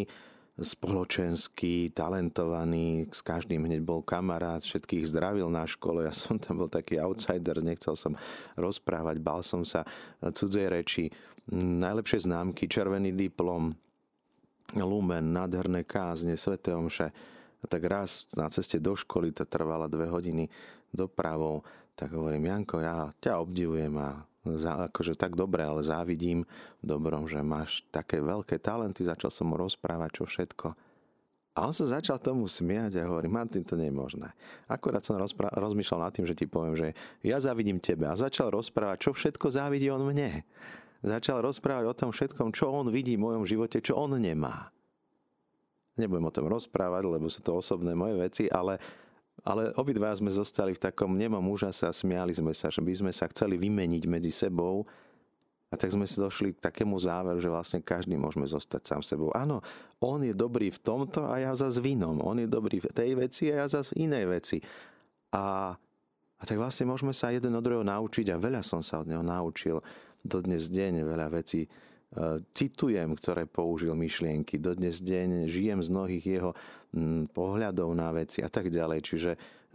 spoločenský, 0.53 1.89
talentovaný, 1.98 3.10
s 3.10 3.25
každým 3.25 3.65
hneď 3.65 3.81
bol 3.81 4.05
kamarát, 4.05 4.62
všetkých 4.62 5.10
zdravil 5.10 5.50
na 5.50 5.65
škole, 5.65 6.05
ja 6.05 6.13
som 6.13 6.38
tam 6.38 6.62
bol 6.62 6.69
taký 6.69 7.01
outsider, 7.01 7.57
nechcel 7.65 7.98
som 7.98 8.13
rozprávať, 8.53 9.17
bal 9.17 9.41
som 9.41 9.65
sa 9.65 9.81
cudzej 10.22 10.69
reči, 10.69 11.10
najlepšie 11.50 12.29
známky, 12.29 12.69
červený 12.69 13.17
diplom, 13.17 13.74
lumen, 14.77 15.33
nádherné 15.33 15.83
kázne, 15.89 16.38
sveté 16.38 16.74
omše. 16.77 17.10
A 17.63 17.65
tak 17.65 17.88
raz 17.88 18.27
na 18.38 18.45
ceste 18.51 18.77
do 18.77 18.93
školy, 18.93 19.31
to 19.33 19.48
trvala 19.48 19.89
dve 19.89 20.05
hodiny 20.05 20.51
dopravou, 20.93 21.65
tak 21.98 22.13
hovorím, 22.13 22.50
Janko, 22.50 22.77
ja 22.77 23.10
ťa 23.22 23.41
obdivujem 23.41 23.93
a 23.98 24.22
akože 24.43 25.15
tak 25.15 25.39
dobre, 25.39 25.63
ale 25.63 25.79
závidím 25.83 26.43
dobrom, 26.83 27.25
že 27.31 27.39
máš 27.39 27.88
také 27.89 28.19
veľké 28.19 28.59
talenty. 28.59 29.07
Začal 29.07 29.31
som 29.31 29.51
mu 29.51 29.55
rozprávať, 29.55 30.19
čo 30.19 30.23
všetko. 30.27 30.75
A 31.53 31.69
on 31.69 31.73
sa 31.73 31.85
začal 31.85 32.17
tomu 32.17 32.50
smiať 32.50 32.97
a 32.97 33.05
hovorí, 33.05 33.29
Martin, 33.29 33.62
to 33.62 33.77
nie 33.77 33.93
je 33.93 33.95
možné. 33.95 34.33
Akurát 34.65 35.05
som 35.05 35.21
rozpra- 35.21 35.53
rozmýšľal 35.53 36.09
nad 36.09 36.13
tým, 36.13 36.25
že 36.25 36.33
ti 36.33 36.50
poviem, 36.50 36.73
že 36.73 36.97
ja 37.21 37.38
závidím 37.38 37.77
tebe. 37.77 38.09
A 38.09 38.17
začal 38.17 38.50
rozprávať, 38.50 39.05
čo 39.05 39.12
všetko 39.13 39.53
závidí 39.53 39.85
on 39.93 40.01
mne. 40.01 40.41
Začal 41.05 41.45
rozprávať 41.45 41.85
o 41.85 41.93
tom 41.93 42.09
všetkom, 42.09 42.57
čo 42.57 42.73
on 42.73 42.89
vidí 42.89 43.13
v 43.13 43.23
mojom 43.29 43.43
živote, 43.45 43.85
čo 43.85 43.93
on 44.01 44.17
nemá. 44.17 44.73
Nebudem 45.93 46.25
o 46.25 46.33
tom 46.33 46.50
rozprávať, 46.50 47.05
lebo 47.05 47.29
sú 47.29 47.45
to 47.45 47.53
osobné 47.53 47.93
moje 47.93 48.17
veci, 48.17 48.43
ale 48.50 48.81
ale 49.41 49.73
obidva 49.73 50.13
sme 50.13 50.29
zostali 50.29 50.77
v 50.77 50.83
takom 50.85 51.17
nemom 51.17 51.41
úžase 51.49 51.89
a 51.89 51.93
smiali 51.95 52.31
sme 52.31 52.53
sa, 52.53 52.69
že 52.69 52.85
by 52.85 52.93
sme 52.93 53.11
sa 53.11 53.25
chceli 53.33 53.57
vymeniť 53.57 54.03
medzi 54.05 54.29
sebou. 54.29 54.85
A 55.73 55.75
tak 55.75 55.89
sme 55.89 56.05
si 56.05 56.21
došli 56.21 56.53
k 56.53 56.69
takému 56.69 56.93
záveru, 57.01 57.41
že 57.41 57.49
vlastne 57.49 57.81
každý 57.81 58.13
môžeme 58.13 58.45
zostať 58.45 58.93
sám 58.93 59.01
sebou. 59.01 59.33
Áno, 59.33 59.65
on 59.97 60.21
je 60.21 60.29
dobrý 60.29 60.69
v 60.69 60.77
tomto 60.77 61.25
a 61.25 61.41
ja 61.41 61.49
zase 61.57 61.81
v 61.81 61.97
inom. 61.97 62.21
On 62.21 62.37
je 62.37 62.45
dobrý 62.45 62.77
v 62.77 62.93
tej 62.93 63.17
veci 63.17 63.49
a 63.49 63.65
ja 63.65 63.67
zase 63.67 63.97
v 63.97 64.05
inej 64.05 64.25
veci. 64.29 64.61
A, 65.33 65.73
a 66.37 66.43
tak 66.45 66.61
vlastne 66.61 66.85
môžeme 66.85 67.09
sa 67.09 67.33
jeden 67.33 67.57
od 67.57 67.65
druhého 67.65 67.81
naučiť 67.81 68.29
a 68.29 68.37
veľa 68.37 68.61
som 68.61 68.85
sa 68.85 69.01
od 69.01 69.09
neho 69.09 69.25
naučil. 69.25 69.81
Dodnes 70.21 70.69
deň 70.69 71.09
veľa 71.09 71.33
vecí 71.33 71.65
citujem, 72.53 73.09
ktoré 73.17 73.49
použil 73.49 73.97
myšlienky. 73.97 74.61
Dodnes 74.61 75.01
deň 75.01 75.49
žijem 75.49 75.81
z 75.81 75.89
mnohých 75.89 76.25
jeho 76.37 76.51
pohľadov 77.33 77.89
na 77.97 78.13
veci 78.13 78.45
a 78.45 78.50
tak 78.50 78.69
ďalej. 78.69 79.00
Čiže 79.01 79.31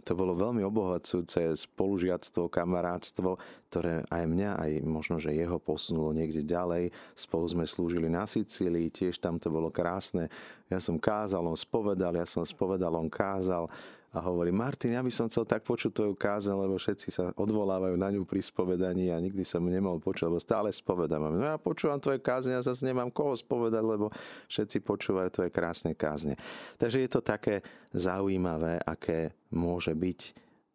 to 0.07 0.15
bolo 0.15 0.33
veľmi 0.33 0.63
obohacujúce 0.63 1.53
spolužiactvo, 1.53 2.47
kamarátstvo, 2.47 3.35
ktoré 3.69 4.01
aj 4.07 4.23
mňa, 4.25 4.51
aj 4.57 4.71
možno, 4.87 5.19
že 5.19 5.35
jeho 5.35 5.59
posunulo 5.59 6.15
niekde 6.15 6.41
ďalej. 6.47 6.89
Spolu 7.13 7.45
sme 7.45 7.65
slúžili 7.67 8.07
na 8.07 8.23
Sicílii, 8.23 8.89
tiež 8.89 9.19
tam 9.19 9.37
to 9.37 9.51
bolo 9.51 9.69
krásne. 9.69 10.31
Ja 10.71 10.79
som 10.79 10.97
kázal, 10.97 11.43
on 11.45 11.59
spovedal, 11.59 12.15
ja 12.15 12.25
som 12.25 12.41
spovedal, 12.47 12.95
on 12.95 13.11
kázal 13.11 13.67
a 14.09 14.25
hovorí, 14.25 14.49
Martin, 14.49 14.97
ja 14.97 15.05
by 15.05 15.13
som 15.13 15.29
chcel 15.29 15.45
tak 15.45 15.61
počuť 15.61 15.93
tvoju 15.93 16.13
kázeň, 16.17 16.57
lebo 16.57 16.81
všetci 16.81 17.07
sa 17.13 17.29
odvolávajú 17.37 17.93
na 17.93 18.09
ňu 18.09 18.25
pri 18.25 18.41
spovedaní 18.41 19.13
a 19.13 19.21
nikdy 19.21 19.45
som 19.45 19.61
nemohol 19.61 20.01
počuť, 20.01 20.33
lebo 20.33 20.41
stále 20.41 20.73
spovedám. 20.73 21.29
No 21.29 21.45
ja 21.45 21.61
počúvam 21.61 22.01
tvoje 22.01 22.17
kázne 22.17 22.57
a 22.57 22.65
zase 22.65 22.89
nemám 22.89 23.13
koho 23.13 23.37
spovedať, 23.37 23.85
lebo 23.85 24.09
všetci 24.49 24.81
počúvajú 24.81 25.29
tvoje 25.29 25.49
krásne 25.53 25.93
kázne. 25.93 26.33
Takže 26.81 27.05
je 27.05 27.09
to 27.13 27.21
také 27.21 27.61
zaujímavé, 27.93 28.81
aké 28.81 29.37
môže 29.53 29.93
byť 29.93 30.19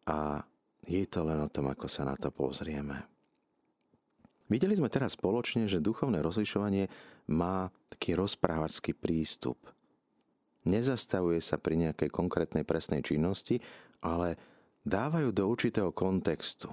a 0.07 0.39
je 0.87 1.03
to 1.03 1.27
len 1.27 1.43
o 1.43 1.51
tom, 1.51 1.67
ako 1.67 1.91
sa 1.91 2.07
na 2.07 2.15
to 2.15 2.31
pozrieme. 2.31 3.03
Videli 4.47 4.79
sme 4.79 4.87
teraz 4.87 5.19
spoločne, 5.19 5.67
že 5.67 5.83
duchovné 5.83 6.23
rozlišovanie 6.23 6.87
má 7.35 7.67
taký 7.91 8.15
rozprávačský 8.15 8.95
prístup– 8.95 9.59
nezastavuje 10.65 11.39
sa 11.39 11.61
pri 11.61 11.79
nejakej 11.87 12.09
konkrétnej 12.09 12.65
presnej 12.65 13.05
činnosti, 13.05 13.61
ale 14.01 14.37
dávajú 14.85 15.33
do 15.33 15.49
určitého 15.49 15.89
kontextu, 15.93 16.69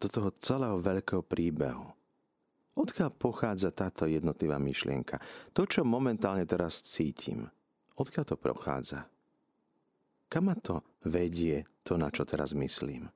do 0.00 0.06
toho 0.08 0.30
celého 0.38 0.78
veľkého 0.80 1.22
príbehu. 1.22 1.86
Odkiaľ 2.78 3.10
pochádza 3.12 3.74
táto 3.74 4.06
jednotlivá 4.06 4.56
myšlienka? 4.56 5.20
To, 5.52 5.66
čo 5.66 5.84
momentálne 5.84 6.46
teraz 6.46 6.80
cítim, 6.80 7.50
odkiaľ 7.98 8.24
to 8.24 8.36
prochádza? 8.38 9.04
Kam 10.30 10.46
ma 10.46 10.56
to 10.56 10.80
vedie, 11.04 11.66
to, 11.82 11.98
na 11.98 12.08
čo 12.08 12.22
teraz 12.22 12.54
myslím? 12.54 13.10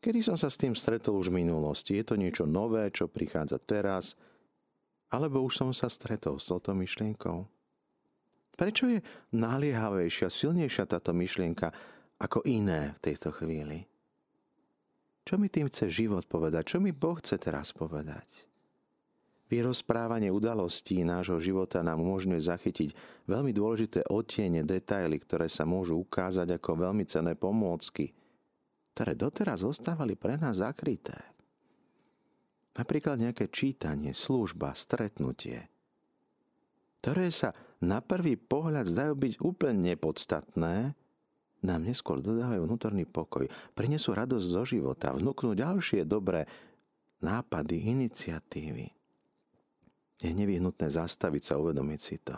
Kedy 0.00 0.20
som 0.24 0.36
sa 0.36 0.48
s 0.48 0.60
tým 0.60 0.72
stretol 0.72 1.20
už 1.20 1.28
v 1.28 1.44
minulosti? 1.44 1.96
Je 1.96 2.04
to 2.04 2.16
niečo 2.16 2.48
nové, 2.48 2.88
čo 2.88 3.08
prichádza 3.08 3.60
teraz? 3.60 4.16
Alebo 5.12 5.44
už 5.44 5.60
som 5.60 5.70
sa 5.76 5.92
stretol 5.92 6.40
s 6.40 6.48
touto 6.48 6.72
myšlienkou? 6.72 7.44
Prečo 8.60 8.92
je 8.92 9.00
naliehavejšia, 9.32 10.28
silnejšia 10.28 10.84
táto 10.84 11.16
myšlienka 11.16 11.72
ako 12.20 12.44
iné 12.44 12.92
v 12.92 13.08
tejto 13.08 13.32
chvíli? 13.32 13.88
Čo 15.24 15.40
mi 15.40 15.48
tým 15.48 15.72
chce 15.72 15.88
život 15.88 16.28
povedať? 16.28 16.76
Čo 16.76 16.78
mi 16.84 16.92
Boh 16.92 17.16
chce 17.16 17.40
teraz 17.40 17.72
povedať? 17.72 18.28
Vyrozprávanie 19.48 20.28
udalostí 20.28 21.00
nášho 21.00 21.40
života 21.40 21.80
nám 21.80 22.04
umožňuje 22.04 22.36
zachytiť 22.36 22.90
veľmi 23.24 23.56
dôležité 23.56 24.04
odtiene, 24.12 24.60
detaily, 24.60 25.16
ktoré 25.16 25.48
sa 25.48 25.64
môžu 25.64 25.96
ukázať 25.96 26.60
ako 26.60 26.84
veľmi 26.84 27.08
cenné 27.08 27.40
pomôcky, 27.40 28.12
ktoré 28.92 29.16
doteraz 29.16 29.64
zostávali 29.64 30.20
pre 30.20 30.36
nás 30.36 30.60
zakryté. 30.60 31.16
Napríklad 32.76 33.24
nejaké 33.24 33.48
čítanie, 33.48 34.12
služba, 34.12 34.76
stretnutie, 34.76 35.64
ktoré 37.00 37.32
sa 37.32 37.56
na 37.80 38.04
prvý 38.04 38.36
pohľad 38.36 38.86
zdajú 38.88 39.12
byť 39.16 39.32
úplne 39.40 39.92
nepodstatné, 39.92 40.92
nám 41.60 41.80
neskôr 41.84 42.24
dodávajú 42.24 42.64
vnútorný 42.64 43.04
pokoj, 43.04 43.44
prinesú 43.76 44.16
radosť 44.16 44.46
zo 44.46 44.62
života, 44.64 45.12
vnúknú 45.12 45.52
ďalšie 45.52 46.08
dobré 46.08 46.48
nápady, 47.20 47.92
iniciatívy. 47.92 48.88
Je 50.20 50.32
nevyhnutné 50.32 50.88
zastaviť 50.88 51.42
sa, 51.44 51.60
uvedomiť 51.60 52.00
si 52.00 52.16
to. 52.20 52.36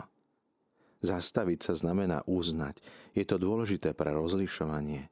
Zastaviť 1.03 1.59
sa 1.59 1.73
znamená 1.75 2.23
uznať. 2.23 2.79
Je 3.11 3.27
to 3.27 3.35
dôležité 3.35 3.91
pre 3.91 4.15
rozlišovanie. 4.15 5.11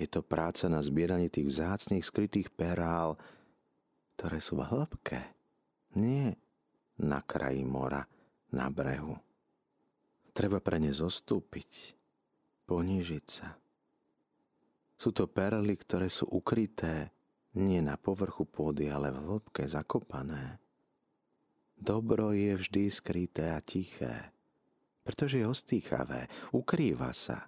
Je 0.00 0.08
to 0.08 0.24
práca 0.24 0.64
na 0.72 0.80
zbieraní 0.80 1.28
tých 1.28 1.52
vzácných 1.52 2.00
skrytých 2.00 2.48
perál, 2.48 3.20
ktoré 4.16 4.40
sú 4.40 4.56
v 4.56 4.88
nie 5.96 6.32
na 7.00 7.20
kraji 7.20 7.64
mora, 7.68 8.04
na 8.52 8.72
brehu. 8.72 9.16
Treba 10.40 10.56
pre 10.56 10.80
ne 10.80 10.88
zostúpiť, 10.88 11.92
ponížiť 12.64 13.26
sa. 13.28 13.60
Sú 14.96 15.12
to 15.12 15.28
perly, 15.28 15.76
ktoré 15.76 16.08
sú 16.08 16.32
ukryté 16.32 17.12
nie 17.60 17.84
na 17.84 18.00
povrchu 18.00 18.48
pôdy, 18.48 18.88
ale 18.88 19.12
v 19.12 19.20
hĺbke 19.20 19.68
zakopané. 19.68 20.56
Dobro 21.76 22.32
je 22.32 22.56
vždy 22.56 22.88
skryté 22.88 23.52
a 23.52 23.60
tiché, 23.60 24.32
pretože 25.04 25.44
je 25.44 25.44
ostýchavé, 25.44 26.24
ukrýva 26.56 27.12
sa. 27.12 27.44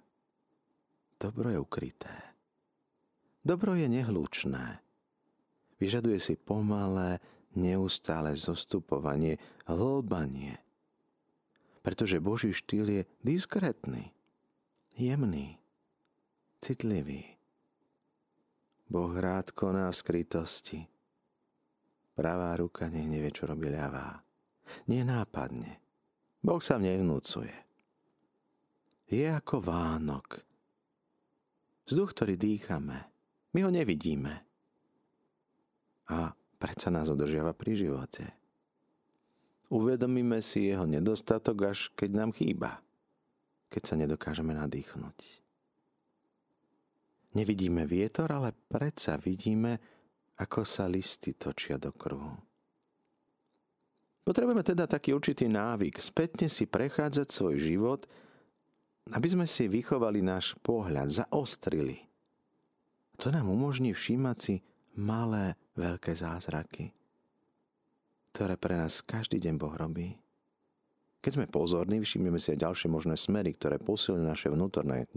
Dobro 1.17 1.49
je 1.49 1.57
ukryté. 1.57 2.13
Dobro 3.41 3.73
je 3.73 3.89
nehlučné. 3.89 4.85
Vyžaduje 5.81 6.21
si 6.21 6.37
pomalé, 6.37 7.17
neustále 7.57 8.37
zostupovanie, 8.37 9.41
hlbanie. 9.65 10.61
Pretože 11.83 12.23
Boží 12.23 12.55
štýl 12.55 12.87
je 12.89 13.03
diskrétny, 13.21 14.15
jemný, 14.95 15.59
citlivý. 16.63 17.35
Boh 18.87 19.11
rád 19.11 19.51
koná 19.51 19.91
v 19.91 19.99
skrytosti. 19.99 20.79
Pravá 22.15 22.55
ruka 22.55 22.87
nech 22.87 23.09
nevie, 23.09 23.35
čo 23.35 23.49
robí 23.49 23.67
ľavá. 23.67 24.21
Nenápadne. 24.87 25.81
Boh 26.39 26.61
sa 26.63 26.79
nevnúcuje. 26.79 27.51
Je 29.11 29.27
ako 29.27 29.59
Vánok. 29.59 30.39
Vzduch, 31.83 32.15
ktorý 32.15 32.39
dýchame, 32.39 32.97
my 33.51 33.59
ho 33.59 33.69
nevidíme. 33.69 34.33
A 36.07 36.31
predsa 36.57 36.87
nás 36.87 37.11
udržiava 37.11 37.51
pri 37.51 37.75
živote. 37.75 38.42
Uvedomíme 39.71 40.43
si 40.43 40.71
jeho 40.71 40.83
nedostatok, 40.83 41.71
až 41.71 41.79
keď 41.95 42.09
nám 42.11 42.31
chýba, 42.35 42.83
keď 43.71 43.81
sa 43.83 43.95
nedokážeme 43.95 44.51
nadýchnuť. 44.51 45.17
Nevidíme 47.33 47.89
vietor, 47.89 48.29
ale 48.29 48.53
predsa 48.53 49.17
vidíme, 49.17 49.81
ako 50.37 50.61
sa 50.61 50.85
listy 50.85 51.33
točia 51.33 51.81
do 51.81 51.89
kruhu. 51.93 52.37
Potrebujeme 54.23 54.63
teda 54.63 54.87
taký 54.87 55.11
určitý 55.11 55.51
návyk, 55.51 55.99
spätne 55.99 56.47
si 56.47 56.63
prechádzať 56.63 57.27
svoj 57.27 57.55
život, 57.59 58.01
aby 59.11 59.27
sme 59.27 59.43
si 59.43 59.67
vychovali 59.67 60.23
náš 60.23 60.55
pohľad, 60.63 61.11
zaostrili. 61.11 62.07
To 63.19 63.35
nám 63.35 63.51
umožní 63.51 63.91
všímať 63.91 64.37
si 64.39 64.55
malé 64.95 65.59
veľké 65.75 66.15
zázraky, 66.15 66.95
ktoré 68.33 68.57
pre 68.57 68.75
nás 68.75 69.05
každý 69.05 69.37
deň 69.37 69.55
Boh 69.61 69.77
robí. 69.77 70.17
Keď 71.23 71.31
sme 71.39 71.47
pozorní, 71.47 72.03
všimneme 72.03 72.41
si 72.41 72.51
aj 72.51 72.67
ďalšie 72.67 72.91
možné 72.91 73.15
smery, 73.15 73.55
ktoré 73.55 73.79
posilňujú 73.79 74.25
naše 74.27 74.51
vnútorné 74.51 75.07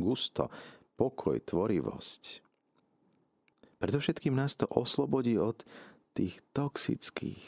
gusto, 0.00 0.50
pokoj, 0.98 1.38
tvorivosť. 1.38 2.42
Predovšetkým 3.78 4.34
nás 4.34 4.58
to 4.58 4.66
oslobodí 4.66 5.38
od 5.38 5.62
tých 6.16 6.40
toxických, 6.56 7.42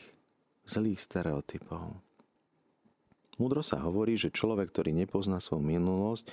zlých 0.69 1.01
stereotypov. 1.01 1.97
Múdro 3.41 3.61
sa 3.65 3.83
hovorí, 3.83 4.15
že 4.21 4.31
človek, 4.31 4.71
ktorý 4.71 4.95
nepozná 4.95 5.41
svoju 5.41 5.65
minulosť, 5.65 6.29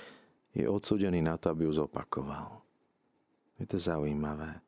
je 0.54 0.70
odsudený 0.70 1.24
na 1.24 1.34
to, 1.34 1.50
aby 1.50 1.66
ju 1.66 1.72
zopakoval. 1.74 2.62
Je 3.58 3.66
to 3.66 3.80
zaujímavé. 3.80 4.62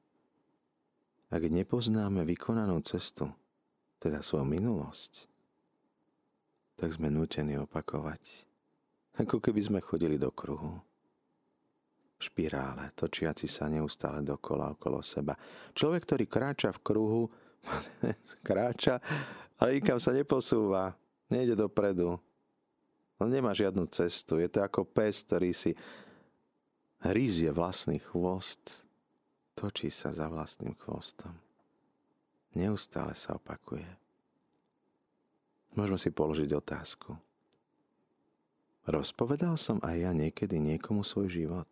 Ak 1.31 1.43
nepoznáme 1.43 2.23
vykonanú 2.27 2.83
cestu, 2.83 3.31
teda 4.01 4.21
svoju 4.21 4.45
minulosť, 4.45 5.29
tak 6.77 6.93
sme 6.93 7.09
nutení 7.09 7.57
opakovať, 7.61 8.45
ako 9.17 9.41
keby 9.41 9.61
sme 9.61 9.81
chodili 9.81 10.21
do 10.21 10.29
kruhu. 10.29 10.81
Špirále, 12.17 12.97
točiaci 12.97 13.45
sa 13.45 13.69
neustále 13.69 14.25
dokola 14.25 14.73
okolo 14.73 15.05
seba. 15.05 15.37
Človek, 15.77 16.09
ktorý 16.09 16.25
kráča 16.25 16.73
v 16.73 16.81
kruhu, 16.81 17.23
kráča, 18.49 19.01
ale 19.61 19.81
nikam 19.81 20.01
sa 20.01 20.17
neposúva, 20.17 20.97
nejde 21.29 21.53
dopredu. 21.53 22.17
On 23.21 23.29
nemá 23.29 23.53
žiadnu 23.53 23.89
cestu. 23.93 24.41
Je 24.41 24.49
to 24.49 24.65
ako 24.65 24.85
pes, 24.85 25.25
ktorý 25.25 25.53
si 25.53 25.73
hryzie 27.05 27.53
vlastný 27.53 28.01
chvost 28.01 28.87
točí 29.57 29.89
sa 29.89 30.13
za 30.13 30.29
vlastným 30.29 30.77
chvostom. 30.77 31.33
Neustále 32.57 33.13
sa 33.13 33.37
opakuje. 33.37 33.85
Môžeme 35.77 36.01
si 36.01 36.09
položiť 36.09 36.57
otázku. 36.57 37.13
Rozpovedal 38.89 39.61
som 39.61 39.77
aj 39.85 39.97
ja 40.09 40.13
niekedy 40.17 40.57
niekomu 40.57 41.05
svoj 41.05 41.29
život? 41.29 41.69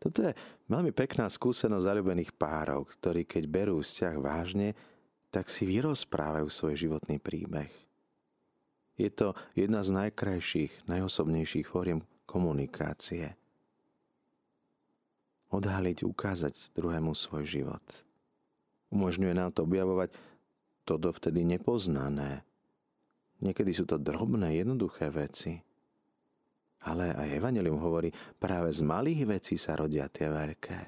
Toto 0.00 0.26
je 0.26 0.32
veľmi 0.66 0.90
pekná 0.90 1.30
skúsenosť 1.30 1.86
zalúbených 1.86 2.34
párov, 2.34 2.88
ktorí 2.98 3.28
keď 3.28 3.44
berú 3.46 3.78
vzťah 3.78 4.16
vážne, 4.18 4.74
tak 5.30 5.46
si 5.46 5.68
vyrozprávajú 5.68 6.50
svoj 6.50 6.74
životný 6.74 7.22
príbeh. 7.22 7.70
Je 8.98 9.12
to 9.12 9.38
jedna 9.54 9.86
z 9.86 9.94
najkrajších, 9.94 10.88
najosobnejších 10.90 11.68
fóriem 11.68 12.02
komunikácie 12.26 13.38
odhaliť, 15.50 16.06
ukázať 16.06 16.74
druhému 16.74 17.12
svoj 17.12 17.44
život. 17.44 17.82
Umožňuje 18.90 19.34
nám 19.34 19.54
to 19.54 19.66
objavovať 19.66 20.10
to 20.82 20.98
dovtedy 20.98 21.46
nepoznané. 21.46 22.42
Niekedy 23.40 23.70
sú 23.72 23.86
to 23.86 23.96
drobné, 23.96 24.58
jednoduché 24.58 25.08
veci. 25.08 25.62
Ale 26.84 27.12
aj 27.12 27.36
Evangelium 27.36 27.80
hovorí, 27.80 28.10
práve 28.40 28.72
z 28.72 28.80
malých 28.84 29.20
vecí 29.28 29.54
sa 29.60 29.76
rodia 29.76 30.08
tie 30.08 30.28
veľké. 30.28 30.80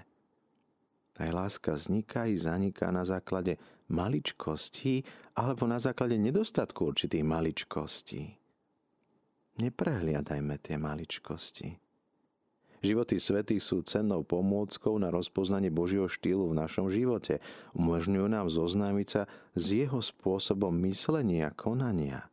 Aj 1.21 1.31
láska 1.31 1.77
vzniká 1.77 2.25
i 2.25 2.41
zaniká 2.41 2.89
na 2.89 3.05
základe 3.05 3.61
maličkostí 3.93 5.05
alebo 5.37 5.69
na 5.69 5.77
základe 5.77 6.17
nedostatku 6.17 6.89
určitých 6.89 7.25
maličkostí. 7.25 8.23
Neprehliadajme 9.61 10.57
tie 10.65 10.81
maličkosti. 10.81 11.82
Životy 12.83 13.23
svetých 13.23 13.63
sú 13.63 13.87
cennou 13.87 14.27
pomôckou 14.27 14.99
na 14.99 15.15
rozpoznanie 15.15 15.71
Božieho 15.71 16.11
štýlu 16.11 16.51
v 16.51 16.59
našom 16.59 16.91
živote. 16.91 17.39
Umožňujú 17.79 18.27
nám 18.27 18.51
zoznámiť 18.51 19.07
sa 19.09 19.23
s 19.55 19.65
jeho 19.71 20.03
spôsobom 20.03 20.75
myslenia, 20.91 21.55
konania. 21.55 22.27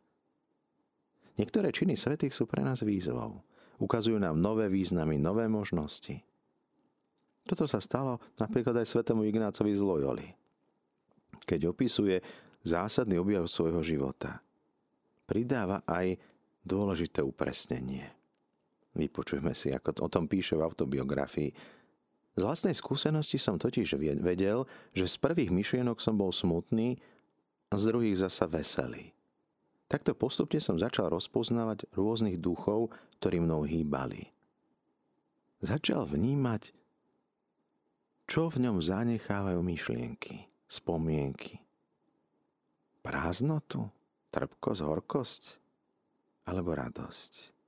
Niektoré 1.37 1.69
činy 1.69 1.93
svetých 1.93 2.33
sú 2.33 2.49
pre 2.49 2.65
nás 2.65 2.81
výzvou. 2.81 3.45
Ukazujú 3.77 4.17
nám 4.17 4.41
nové 4.41 4.67
významy, 4.67 5.21
nové 5.21 5.45
možnosti. 5.45 6.25
Toto 7.45 7.69
sa 7.69 7.77
stalo 7.77 8.17
napríklad 8.41 8.73
aj 8.81 8.89
svetému 8.89 9.23
Ignácovi 9.29 9.71
z 9.71 9.81
Loyoli, 9.85 10.27
keď 11.45 11.71
opisuje 11.71 12.19
zásadný 12.65 13.21
objav 13.21 13.45
svojho 13.45 13.85
života. 13.85 14.41
Pridáva 15.29 15.85
aj 15.85 16.17
dôležité 16.65 17.21
upresnenie. 17.21 18.18
Vypočujme 18.99 19.55
si, 19.55 19.71
ako 19.71 20.05
o 20.05 20.11
tom 20.11 20.27
píše 20.27 20.59
v 20.59 20.67
autobiografii. 20.67 21.51
Z 22.35 22.41
vlastnej 22.43 22.75
skúsenosti 22.75 23.39
som 23.39 23.55
totiž 23.55 23.95
vedel, 24.19 24.67
že 24.91 25.07
z 25.07 25.15
prvých 25.19 25.51
myšlienok 25.51 26.03
som 26.03 26.19
bol 26.19 26.35
smutný 26.35 26.99
a 27.71 27.79
z 27.79 27.83
druhých 27.91 28.19
zasa 28.19 28.45
veselý. 28.47 29.15
Takto 29.89 30.13
postupne 30.13 30.61
som 30.61 30.77
začal 30.77 31.09
rozpoznávať 31.09 31.89
rôznych 31.97 32.37
duchov, 32.37 32.93
ktorí 33.17 33.41
mnou 33.41 33.65
hýbali. 33.65 34.29
Začal 35.65 36.05
vnímať, 36.05 36.71
čo 38.29 38.47
v 38.47 38.69
ňom 38.69 38.77
zanechávajú 38.79 39.59
myšlienky, 39.65 40.45
spomienky. 40.69 41.57
Prázdnotu, 43.01 43.89
trpkosť, 44.29 44.81
horkosť 44.85 45.43
alebo 46.45 46.77
radosť. 46.77 47.58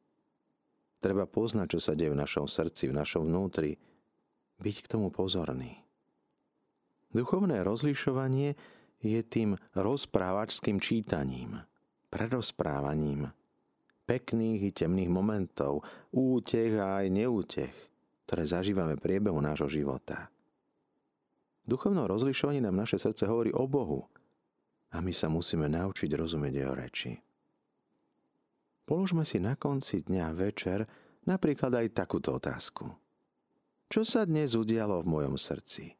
Treba 1.02 1.26
poznať, 1.26 1.78
čo 1.78 1.80
sa 1.82 1.98
deje 1.98 2.14
v 2.14 2.22
našom 2.22 2.46
srdci, 2.46 2.88
v 2.88 2.98
našom 2.98 3.26
vnútri, 3.26 3.82
byť 4.62 4.76
k 4.86 4.88
tomu 4.88 5.10
pozorný. 5.10 5.82
Duchovné 7.12 7.66
rozlišovanie 7.66 8.56
je 9.02 9.20
tým 9.26 9.58
rozprávačským 9.74 10.78
čítaním, 10.78 11.66
prerozprávaním 12.14 13.34
pekných 14.06 14.62
i 14.68 14.72
temných 14.76 15.08
momentov, 15.08 15.88
útech 16.12 16.76
a 16.76 17.00
aj 17.02 17.08
neútech, 17.10 17.76
ktoré 18.28 18.44
zažívame 18.44 19.00
priebehu 19.00 19.40
nášho 19.40 19.72
života. 19.72 20.28
Duchovnom 21.64 22.04
rozlišovaní 22.10 22.60
nám 22.60 22.76
naše 22.76 23.00
srdce 23.00 23.24
hovorí 23.24 23.56
o 23.56 23.64
Bohu 23.66 24.12
a 24.92 25.00
my 25.00 25.16
sa 25.16 25.32
musíme 25.32 25.72
naučiť 25.72 26.12
rozumieť 26.12 26.54
jeho 26.54 26.74
reči. 26.76 27.12
Položme 28.92 29.24
si 29.24 29.40
na 29.40 29.56
konci 29.56 30.04
dňa 30.04 30.36
večer 30.36 30.84
napríklad 31.24 31.72
aj 31.80 31.96
takúto 31.96 32.36
otázku. 32.36 32.92
Čo 33.88 34.04
sa 34.04 34.28
dnes 34.28 34.52
udialo 34.52 35.00
v 35.00 35.08
mojom 35.08 35.40
srdci? 35.40 35.96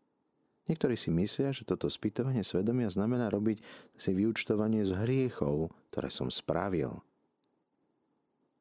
Niektorí 0.68 1.00
si 1.00 1.08
myslia, 1.08 1.56
že 1.56 1.64
toto 1.64 1.88
spýtovanie 1.88 2.44
svedomia 2.44 2.92
znamená 2.92 3.32
robiť 3.32 3.64
si 3.96 4.12
vyučtovanie 4.12 4.84
z 4.84 5.08
hriechov, 5.08 5.72
ktoré 5.88 6.12
som 6.12 6.28
spravil. 6.28 7.00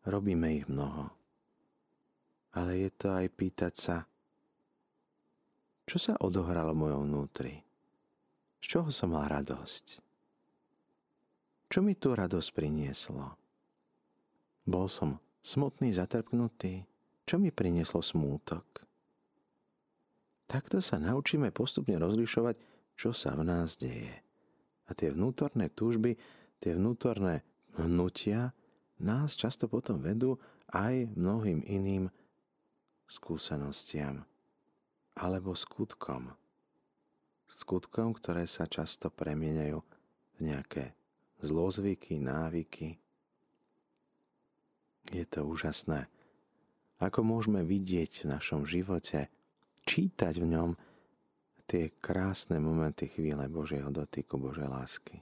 Robíme 0.06 0.62
ich 0.62 0.70
mnoho. 0.70 1.10
Ale 2.54 2.86
je 2.86 2.90
to 2.94 3.10
aj 3.10 3.26
pýtať 3.34 3.74
sa, 3.74 3.96
Čo 5.90 5.98
sa 5.98 6.14
odohralo 6.22 6.70
mojom 6.70 7.02
vnútri? 7.02 7.66
Z 8.62 8.78
čoho 8.78 8.94
som 8.94 9.10
mal 9.10 9.26
radosť? 9.26 9.98
Čo 11.66 11.82
mi 11.82 11.98
tú 11.98 12.14
radosť 12.14 12.48
prinieslo? 12.54 13.39
Bol 14.70 14.86
som 14.86 15.18
smutný, 15.42 15.90
zatrpnutý? 15.90 16.86
Čo 17.26 17.42
mi 17.42 17.50
prinieslo 17.50 17.98
smútok? 18.06 18.86
Takto 20.46 20.78
sa 20.78 21.02
naučíme 21.02 21.50
postupne 21.50 21.98
rozlišovať, 21.98 22.54
čo 22.94 23.10
sa 23.10 23.34
v 23.34 23.50
nás 23.50 23.74
deje. 23.74 24.14
A 24.86 24.94
tie 24.94 25.10
vnútorné 25.10 25.74
túžby, 25.74 26.14
tie 26.62 26.78
vnútorné 26.78 27.42
hnutia 27.82 28.54
nás 29.02 29.34
často 29.34 29.66
potom 29.66 29.98
vedú 29.98 30.38
aj 30.70 31.18
mnohým 31.18 31.66
iným 31.66 32.06
skúsenostiam 33.10 34.22
alebo 35.18 35.58
skutkom. 35.58 36.30
Skutkom, 37.50 38.14
ktoré 38.14 38.46
sa 38.46 38.70
často 38.70 39.10
premieňajú 39.10 39.78
v 39.82 40.38
nejaké 40.38 40.94
zlozvyky, 41.42 42.22
návyky. 42.22 43.09
Je 45.10 45.26
to 45.26 45.42
úžasné 45.42 46.06
ako 47.00 47.24
môžeme 47.24 47.64
vidieť 47.64 48.28
v 48.28 48.30
našom 48.36 48.68
živote, 48.68 49.32
čítať 49.88 50.36
v 50.36 50.46
ňom 50.52 50.70
tie 51.64 51.96
krásne 51.96 52.60
momenty 52.60 53.08
chvíle 53.08 53.48
Božieho 53.48 53.88
dotyku, 53.88 54.36
Božej 54.36 54.68
lásky. 54.68 55.16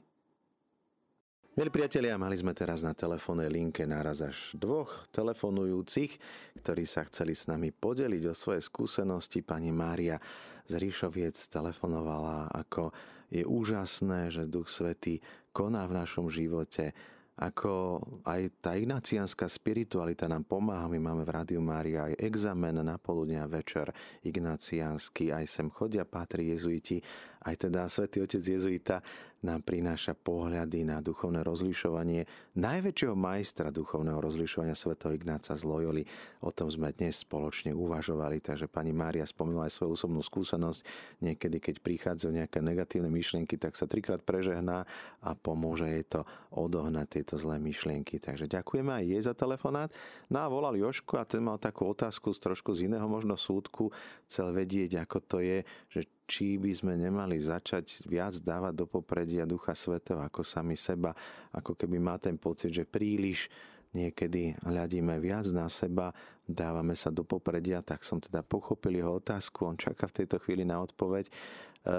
Milí 1.54 1.70
priatelia, 1.74 2.14
mali 2.18 2.38
sme 2.38 2.54
teraz 2.54 2.86
na 2.86 2.94
telefónnej 2.94 3.50
linke 3.50 3.82
naraz 3.82 4.22
až 4.22 4.54
dvoch 4.54 5.10
telefonujúcich, 5.10 6.18
ktorí 6.62 6.86
sa 6.86 7.02
chceli 7.06 7.34
s 7.34 7.50
nami 7.50 7.74
podeliť 7.74 8.30
o 8.30 8.34
svoje 8.34 8.62
skúsenosti. 8.62 9.42
Pani 9.42 9.74
Mária 9.74 10.22
z 10.70 10.78
Ríšoviec 10.78 11.34
telefonovala, 11.34 12.54
ako 12.54 12.94
je 13.34 13.42
úžasné, 13.42 14.30
že 14.30 14.46
Duch 14.46 14.70
Svetý 14.70 15.18
koná 15.50 15.82
v 15.90 15.98
našom 15.98 16.30
živote, 16.30 16.94
ako 17.38 18.02
aj 18.26 18.58
tá 18.58 18.74
ignaciánska 18.74 19.46
spiritualita 19.46 20.26
nám 20.26 20.42
pomáha. 20.42 20.90
My 20.90 20.98
máme 20.98 21.22
v 21.22 21.34
Rádiu 21.38 21.62
Mária 21.62 22.10
aj 22.10 22.18
examen 22.18 22.82
na 22.82 22.98
poludňa 22.98 23.46
večer 23.46 23.94
ignaciánsky, 24.26 25.30
aj 25.30 25.46
sem 25.46 25.70
chodia 25.70 26.02
pátri 26.02 26.50
jezuiti, 26.50 26.98
aj 27.46 27.70
teda 27.70 27.86
svätý 27.86 28.26
otec 28.26 28.42
jezuita 28.42 28.98
nám 29.38 29.62
prináša 29.62 30.18
pohľady 30.18 30.82
na 30.82 30.98
duchovné 30.98 31.46
rozlišovanie 31.46 32.26
najväčšieho 32.58 33.14
majstra 33.14 33.70
duchovného 33.70 34.18
rozlišovania 34.18 34.74
svätého 34.74 35.14
Ignáca 35.14 35.54
z 35.54 35.62
Loyoli. 35.62 36.02
O 36.42 36.50
tom 36.50 36.66
sme 36.66 36.90
dnes 36.90 37.22
spoločne 37.22 37.70
uvažovali, 37.70 38.42
takže 38.42 38.66
pani 38.66 38.90
Mária 38.90 39.22
spomínala 39.22 39.70
aj 39.70 39.78
svoju 39.78 39.94
osobnú 39.94 40.22
skúsenosť. 40.26 40.82
Niekedy, 41.22 41.62
keď 41.62 41.74
prichádzajú 41.78 42.30
nejaké 42.34 42.58
negatívne 42.58 43.06
myšlienky, 43.14 43.54
tak 43.54 43.78
sa 43.78 43.86
trikrát 43.86 44.26
prežehná 44.26 44.82
a 45.22 45.30
pomôže 45.38 45.86
jej 45.86 46.02
to 46.02 46.26
odohnať 46.50 47.22
tieto 47.22 47.38
zlé 47.38 47.62
myšlienky. 47.62 48.18
Takže 48.18 48.50
ďakujeme 48.50 48.90
aj 48.90 49.04
jej 49.06 49.22
za 49.22 49.34
telefonát. 49.38 49.94
No 50.26 50.42
a 50.42 50.50
volal 50.50 50.74
Joško 50.74 51.14
a 51.14 51.28
ten 51.28 51.46
mal 51.46 51.62
takú 51.62 51.86
otázku 51.86 52.34
z 52.34 52.42
trošku 52.42 52.74
z 52.74 52.90
iného 52.90 53.06
možno 53.06 53.38
súdku. 53.38 53.94
Chcel 54.26 54.50
vedieť, 54.50 55.06
ako 55.06 55.18
to 55.22 55.38
je, 55.38 55.62
že 55.94 56.10
či 56.28 56.60
by 56.60 56.70
sme 56.76 56.92
nemali 57.00 57.40
začať 57.40 58.04
viac 58.04 58.36
dávať 58.44 58.84
do 58.84 58.84
popredia 58.84 59.48
Ducha 59.48 59.72
Svetého 59.72 60.20
ako 60.20 60.44
sami 60.44 60.76
seba, 60.76 61.16
ako 61.56 61.72
keby 61.72 61.96
má 61.96 62.20
ten 62.20 62.36
pocit, 62.36 62.76
že 62.76 62.84
príliš 62.84 63.48
niekedy 63.96 64.52
hľadíme 64.60 65.16
viac 65.16 65.48
na 65.48 65.64
seba, 65.72 66.12
dávame 66.44 66.92
sa 66.92 67.08
do 67.08 67.24
popredia, 67.24 67.80
tak 67.80 68.04
som 68.04 68.20
teda 68.20 68.44
pochopil 68.44 69.00
jeho 69.00 69.16
otázku, 69.16 69.64
on 69.64 69.80
čaká 69.80 70.04
v 70.12 70.22
tejto 70.22 70.36
chvíli 70.44 70.68
na 70.68 70.84
odpoveď. 70.84 71.24
E, 71.24 71.32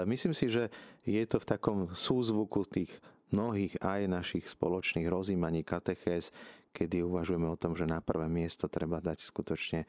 myslím 0.06 0.30
si, 0.30 0.46
že 0.46 0.70
je 1.02 1.22
to 1.26 1.42
v 1.42 1.48
takom 1.50 1.78
súzvuku 1.90 2.62
tých 2.70 2.94
mnohých 3.34 3.78
aj 3.82 4.10
našich 4.10 4.46
spoločných 4.46 5.06
rozímaní 5.10 5.66
katechéz, 5.66 6.30
kedy 6.70 7.02
uvažujeme 7.02 7.50
o 7.50 7.58
tom, 7.58 7.74
že 7.74 7.86
na 7.86 7.98
prvé 7.98 8.30
miesto 8.30 8.70
treba 8.70 9.02
dať 9.02 9.26
skutočne 9.26 9.86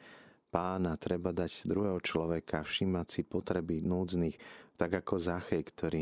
pána 0.51 0.99
treba 0.99 1.31
dať 1.31 1.63
druhého 1.63 2.03
človeka, 2.03 2.67
všímať 2.67 3.07
si 3.07 3.21
potreby 3.23 3.79
núdznych, 3.79 4.35
tak 4.75 4.99
ako 4.99 5.15
Zachej, 5.15 5.63
ktorý 5.63 6.01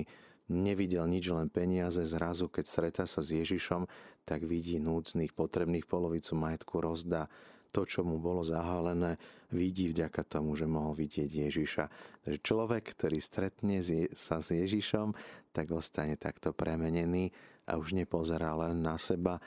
nevidel 0.50 1.06
nič, 1.06 1.30
len 1.30 1.48
peniaze, 1.54 2.02
zrazu 2.02 2.50
keď 2.50 2.66
stretá 2.66 3.04
sa 3.06 3.22
s 3.22 3.30
Ježišom, 3.30 3.86
tak 4.26 4.50
vidí 4.50 4.82
núdznych, 4.82 5.38
potrebných 5.38 5.86
polovicu 5.86 6.34
majetku 6.34 6.82
rozdá 6.82 7.30
to, 7.70 7.86
čo 7.86 8.02
mu 8.02 8.18
bolo 8.18 8.42
zahalené, 8.42 9.22
vidí 9.54 9.94
vďaka 9.94 10.26
tomu, 10.26 10.58
že 10.58 10.66
mohol 10.66 10.98
vidieť 10.98 11.30
Ježiša. 11.30 11.86
Takže 12.26 12.40
človek, 12.42 12.98
ktorý 12.98 13.22
stretne 13.22 13.78
sa 14.14 14.42
s 14.42 14.50
Ježišom, 14.50 15.14
tak 15.54 15.70
ostane 15.70 16.18
takto 16.18 16.50
premenený 16.50 17.30
a 17.70 17.78
už 17.78 17.94
nepozerá 17.94 18.58
len 18.58 18.82
na 18.82 18.98
seba, 18.98 19.38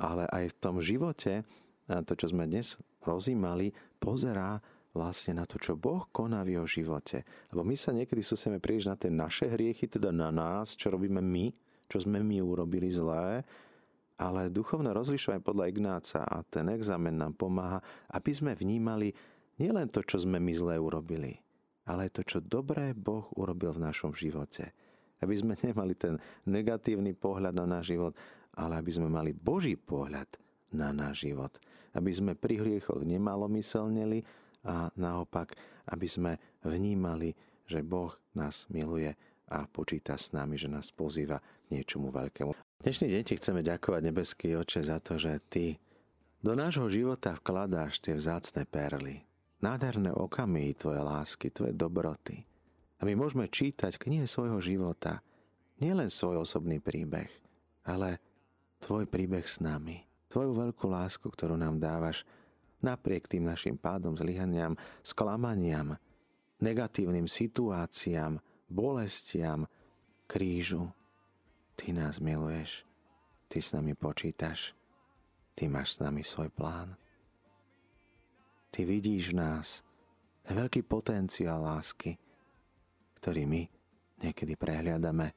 ale 0.00 0.24
aj 0.32 0.56
v 0.56 0.58
tom 0.60 0.76
živote, 0.80 1.44
to, 1.86 2.12
čo 2.18 2.34
sme 2.34 2.50
dnes 2.50 2.74
rozímali, 3.02 3.70
pozerá 4.02 4.58
vlastne 4.96 5.36
na 5.36 5.44
to, 5.44 5.60
čo 5.60 5.76
Boh 5.76 6.08
koná 6.08 6.40
v 6.40 6.56
jeho 6.56 6.66
živote. 6.66 7.22
Lebo 7.52 7.62
my 7.62 7.76
sa 7.76 7.92
niekedy 7.92 8.24
sústredíme 8.24 8.64
príliš 8.64 8.88
na 8.88 8.96
tie 8.96 9.12
naše 9.12 9.46
hriechy, 9.52 9.86
teda 9.86 10.08
na 10.08 10.32
nás, 10.32 10.72
čo 10.72 10.88
robíme 10.88 11.20
my, 11.20 11.52
čo 11.86 12.00
sme 12.02 12.24
my 12.24 12.40
urobili 12.40 12.88
zlé, 12.88 13.44
ale 14.16 14.48
duchovné 14.48 14.96
rozlišovanie 14.96 15.44
podľa 15.44 15.68
Ignáca 15.68 16.24
a 16.24 16.40
ten 16.48 16.72
examen 16.72 17.20
nám 17.20 17.36
pomáha, 17.36 17.84
aby 18.16 18.32
sme 18.32 18.56
vnímali 18.56 19.12
nielen 19.60 19.92
to, 19.92 20.00
čo 20.00 20.24
sme 20.24 20.40
my 20.40 20.52
zlé 20.56 20.80
urobili, 20.80 21.36
ale 21.84 22.08
to, 22.08 22.24
čo 22.24 22.40
dobré 22.40 22.96
Boh 22.96 23.28
urobil 23.36 23.76
v 23.76 23.84
našom 23.84 24.16
živote. 24.16 24.72
Aby 25.20 25.36
sme 25.36 25.54
nemali 25.68 25.92
ten 25.92 26.16
negatívny 26.48 27.12
pohľad 27.12 27.52
na 27.52 27.68
náš 27.68 27.92
život, 27.92 28.16
ale 28.56 28.80
aby 28.80 28.90
sme 28.90 29.12
mali 29.12 29.36
Boží 29.36 29.76
pohľad 29.76 30.40
na 30.72 30.90
náš 30.96 31.28
život 31.28 31.52
aby 31.96 32.12
sme 32.12 32.32
pri 32.36 32.60
hriechoch 32.60 33.00
nemalomyselneli 33.00 34.20
a 34.68 34.92
naopak, 35.00 35.56
aby 35.88 36.06
sme 36.06 36.32
vnímali, 36.60 37.32
že 37.64 37.80
Boh 37.80 38.12
nás 38.36 38.68
miluje 38.68 39.16
a 39.48 39.64
počíta 39.64 40.20
s 40.20 40.36
nami, 40.36 40.60
že 40.60 40.68
nás 40.68 40.92
pozýva 40.92 41.40
k 41.40 41.80
niečomu 41.80 42.12
veľkému. 42.12 42.52
Dnešný 42.84 43.08
deň 43.08 43.22
chceme 43.40 43.64
ďakovať, 43.64 44.00
nebeský 44.04 44.52
oče, 44.58 44.84
za 44.84 45.00
to, 45.00 45.16
že 45.16 45.40
ty 45.48 45.80
do 46.44 46.52
nášho 46.52 46.86
života 46.92 47.34
vkladáš 47.40 47.98
tie 48.04 48.14
vzácne 48.14 48.68
perly, 48.68 49.24
nádherné 49.64 50.12
okamihy 50.12 50.76
tvoje 50.76 51.00
lásky, 51.00 51.48
tvoje 51.48 51.72
dobroty. 51.72 52.44
A 53.00 53.08
my 53.08 53.16
môžeme 53.16 53.48
čítať 53.48 53.96
knihe 53.96 54.28
svojho 54.28 54.60
života, 54.60 55.24
nielen 55.80 56.12
svoj 56.12 56.44
osobný 56.44 56.78
príbeh, 56.78 57.28
ale 57.86 58.20
tvoj 58.84 59.08
príbeh 59.08 59.46
s 59.46 59.62
nami 59.62 60.06
tvoju 60.36 60.52
veľkú 60.52 60.92
lásku, 60.92 61.24
ktorú 61.32 61.56
nám 61.56 61.80
dávaš 61.80 62.28
napriek 62.84 63.24
tým 63.24 63.48
našim 63.48 63.80
pádom, 63.80 64.12
zlyhaniam, 64.20 64.76
sklamaniam, 65.00 65.96
negatívnym 66.60 67.24
situáciám, 67.24 68.36
bolestiam, 68.68 69.64
krížu. 70.28 70.92
Ty 71.72 71.96
nás 71.96 72.20
miluješ, 72.20 72.84
ty 73.48 73.64
s 73.64 73.72
nami 73.72 73.96
počítaš, 73.96 74.76
ty 75.56 75.72
máš 75.72 75.96
s 75.96 76.04
nami 76.04 76.20
svoj 76.20 76.52
plán. 76.52 77.00
Ty 78.68 78.84
vidíš 78.84 79.32
nás 79.32 79.80
veľký 80.52 80.84
potenciál 80.84 81.64
lásky, 81.64 82.20
ktorý 83.24 83.48
my 83.48 83.62
niekedy 84.20 84.52
prehliadame. 84.52 85.32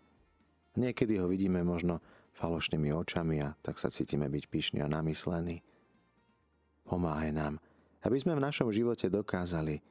Niekedy 0.75 1.23
ho 1.23 1.31
vidíme 1.31 1.63
možno 1.63 2.03
falošnými 2.39 2.95
očami 2.95 3.43
a 3.43 3.51
tak 3.59 3.75
sa 3.75 3.91
cítime 3.91 4.31
byť 4.31 4.43
pyšní 4.47 4.79
a 4.79 4.87
namyslení. 4.87 5.59
Pomáhaj 6.87 7.35
nám, 7.35 7.59
aby 8.07 8.15
sme 8.15 8.39
v 8.39 8.45
našom 8.47 8.71
živote 8.71 9.11
dokázali 9.11 9.83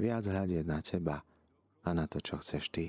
viac 0.00 0.24
hľadieť 0.24 0.64
na 0.64 0.80
Teba 0.80 1.20
a 1.84 1.88
na 1.92 2.08
to, 2.08 2.16
čo 2.24 2.40
chceš 2.40 2.72
Ty. 2.72 2.88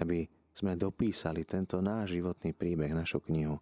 Aby 0.00 0.24
sme 0.56 0.80
dopísali 0.80 1.44
tento 1.44 1.84
náš 1.84 2.16
životný 2.16 2.56
príbeh, 2.56 2.96
našu 2.96 3.20
knihu, 3.28 3.60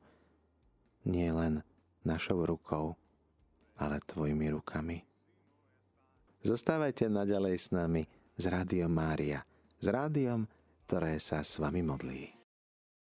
nie 1.11 1.29
len 1.35 1.66
našou 2.07 2.46
rukou, 2.46 2.94
ale 3.74 3.98
Tvojimi 4.07 4.55
rukami. 4.55 5.03
Zostávajte 6.46 7.11
naďalej 7.11 7.57
s 7.59 7.68
nami 7.74 8.07
z 8.38 8.44
Rádiom 8.46 8.94
Mária, 8.94 9.42
s 9.83 9.87
rádiom, 9.90 10.46
ktoré 10.87 11.18
sa 11.18 11.42
s 11.42 11.59
vami 11.59 11.83
modlí. 11.83 12.38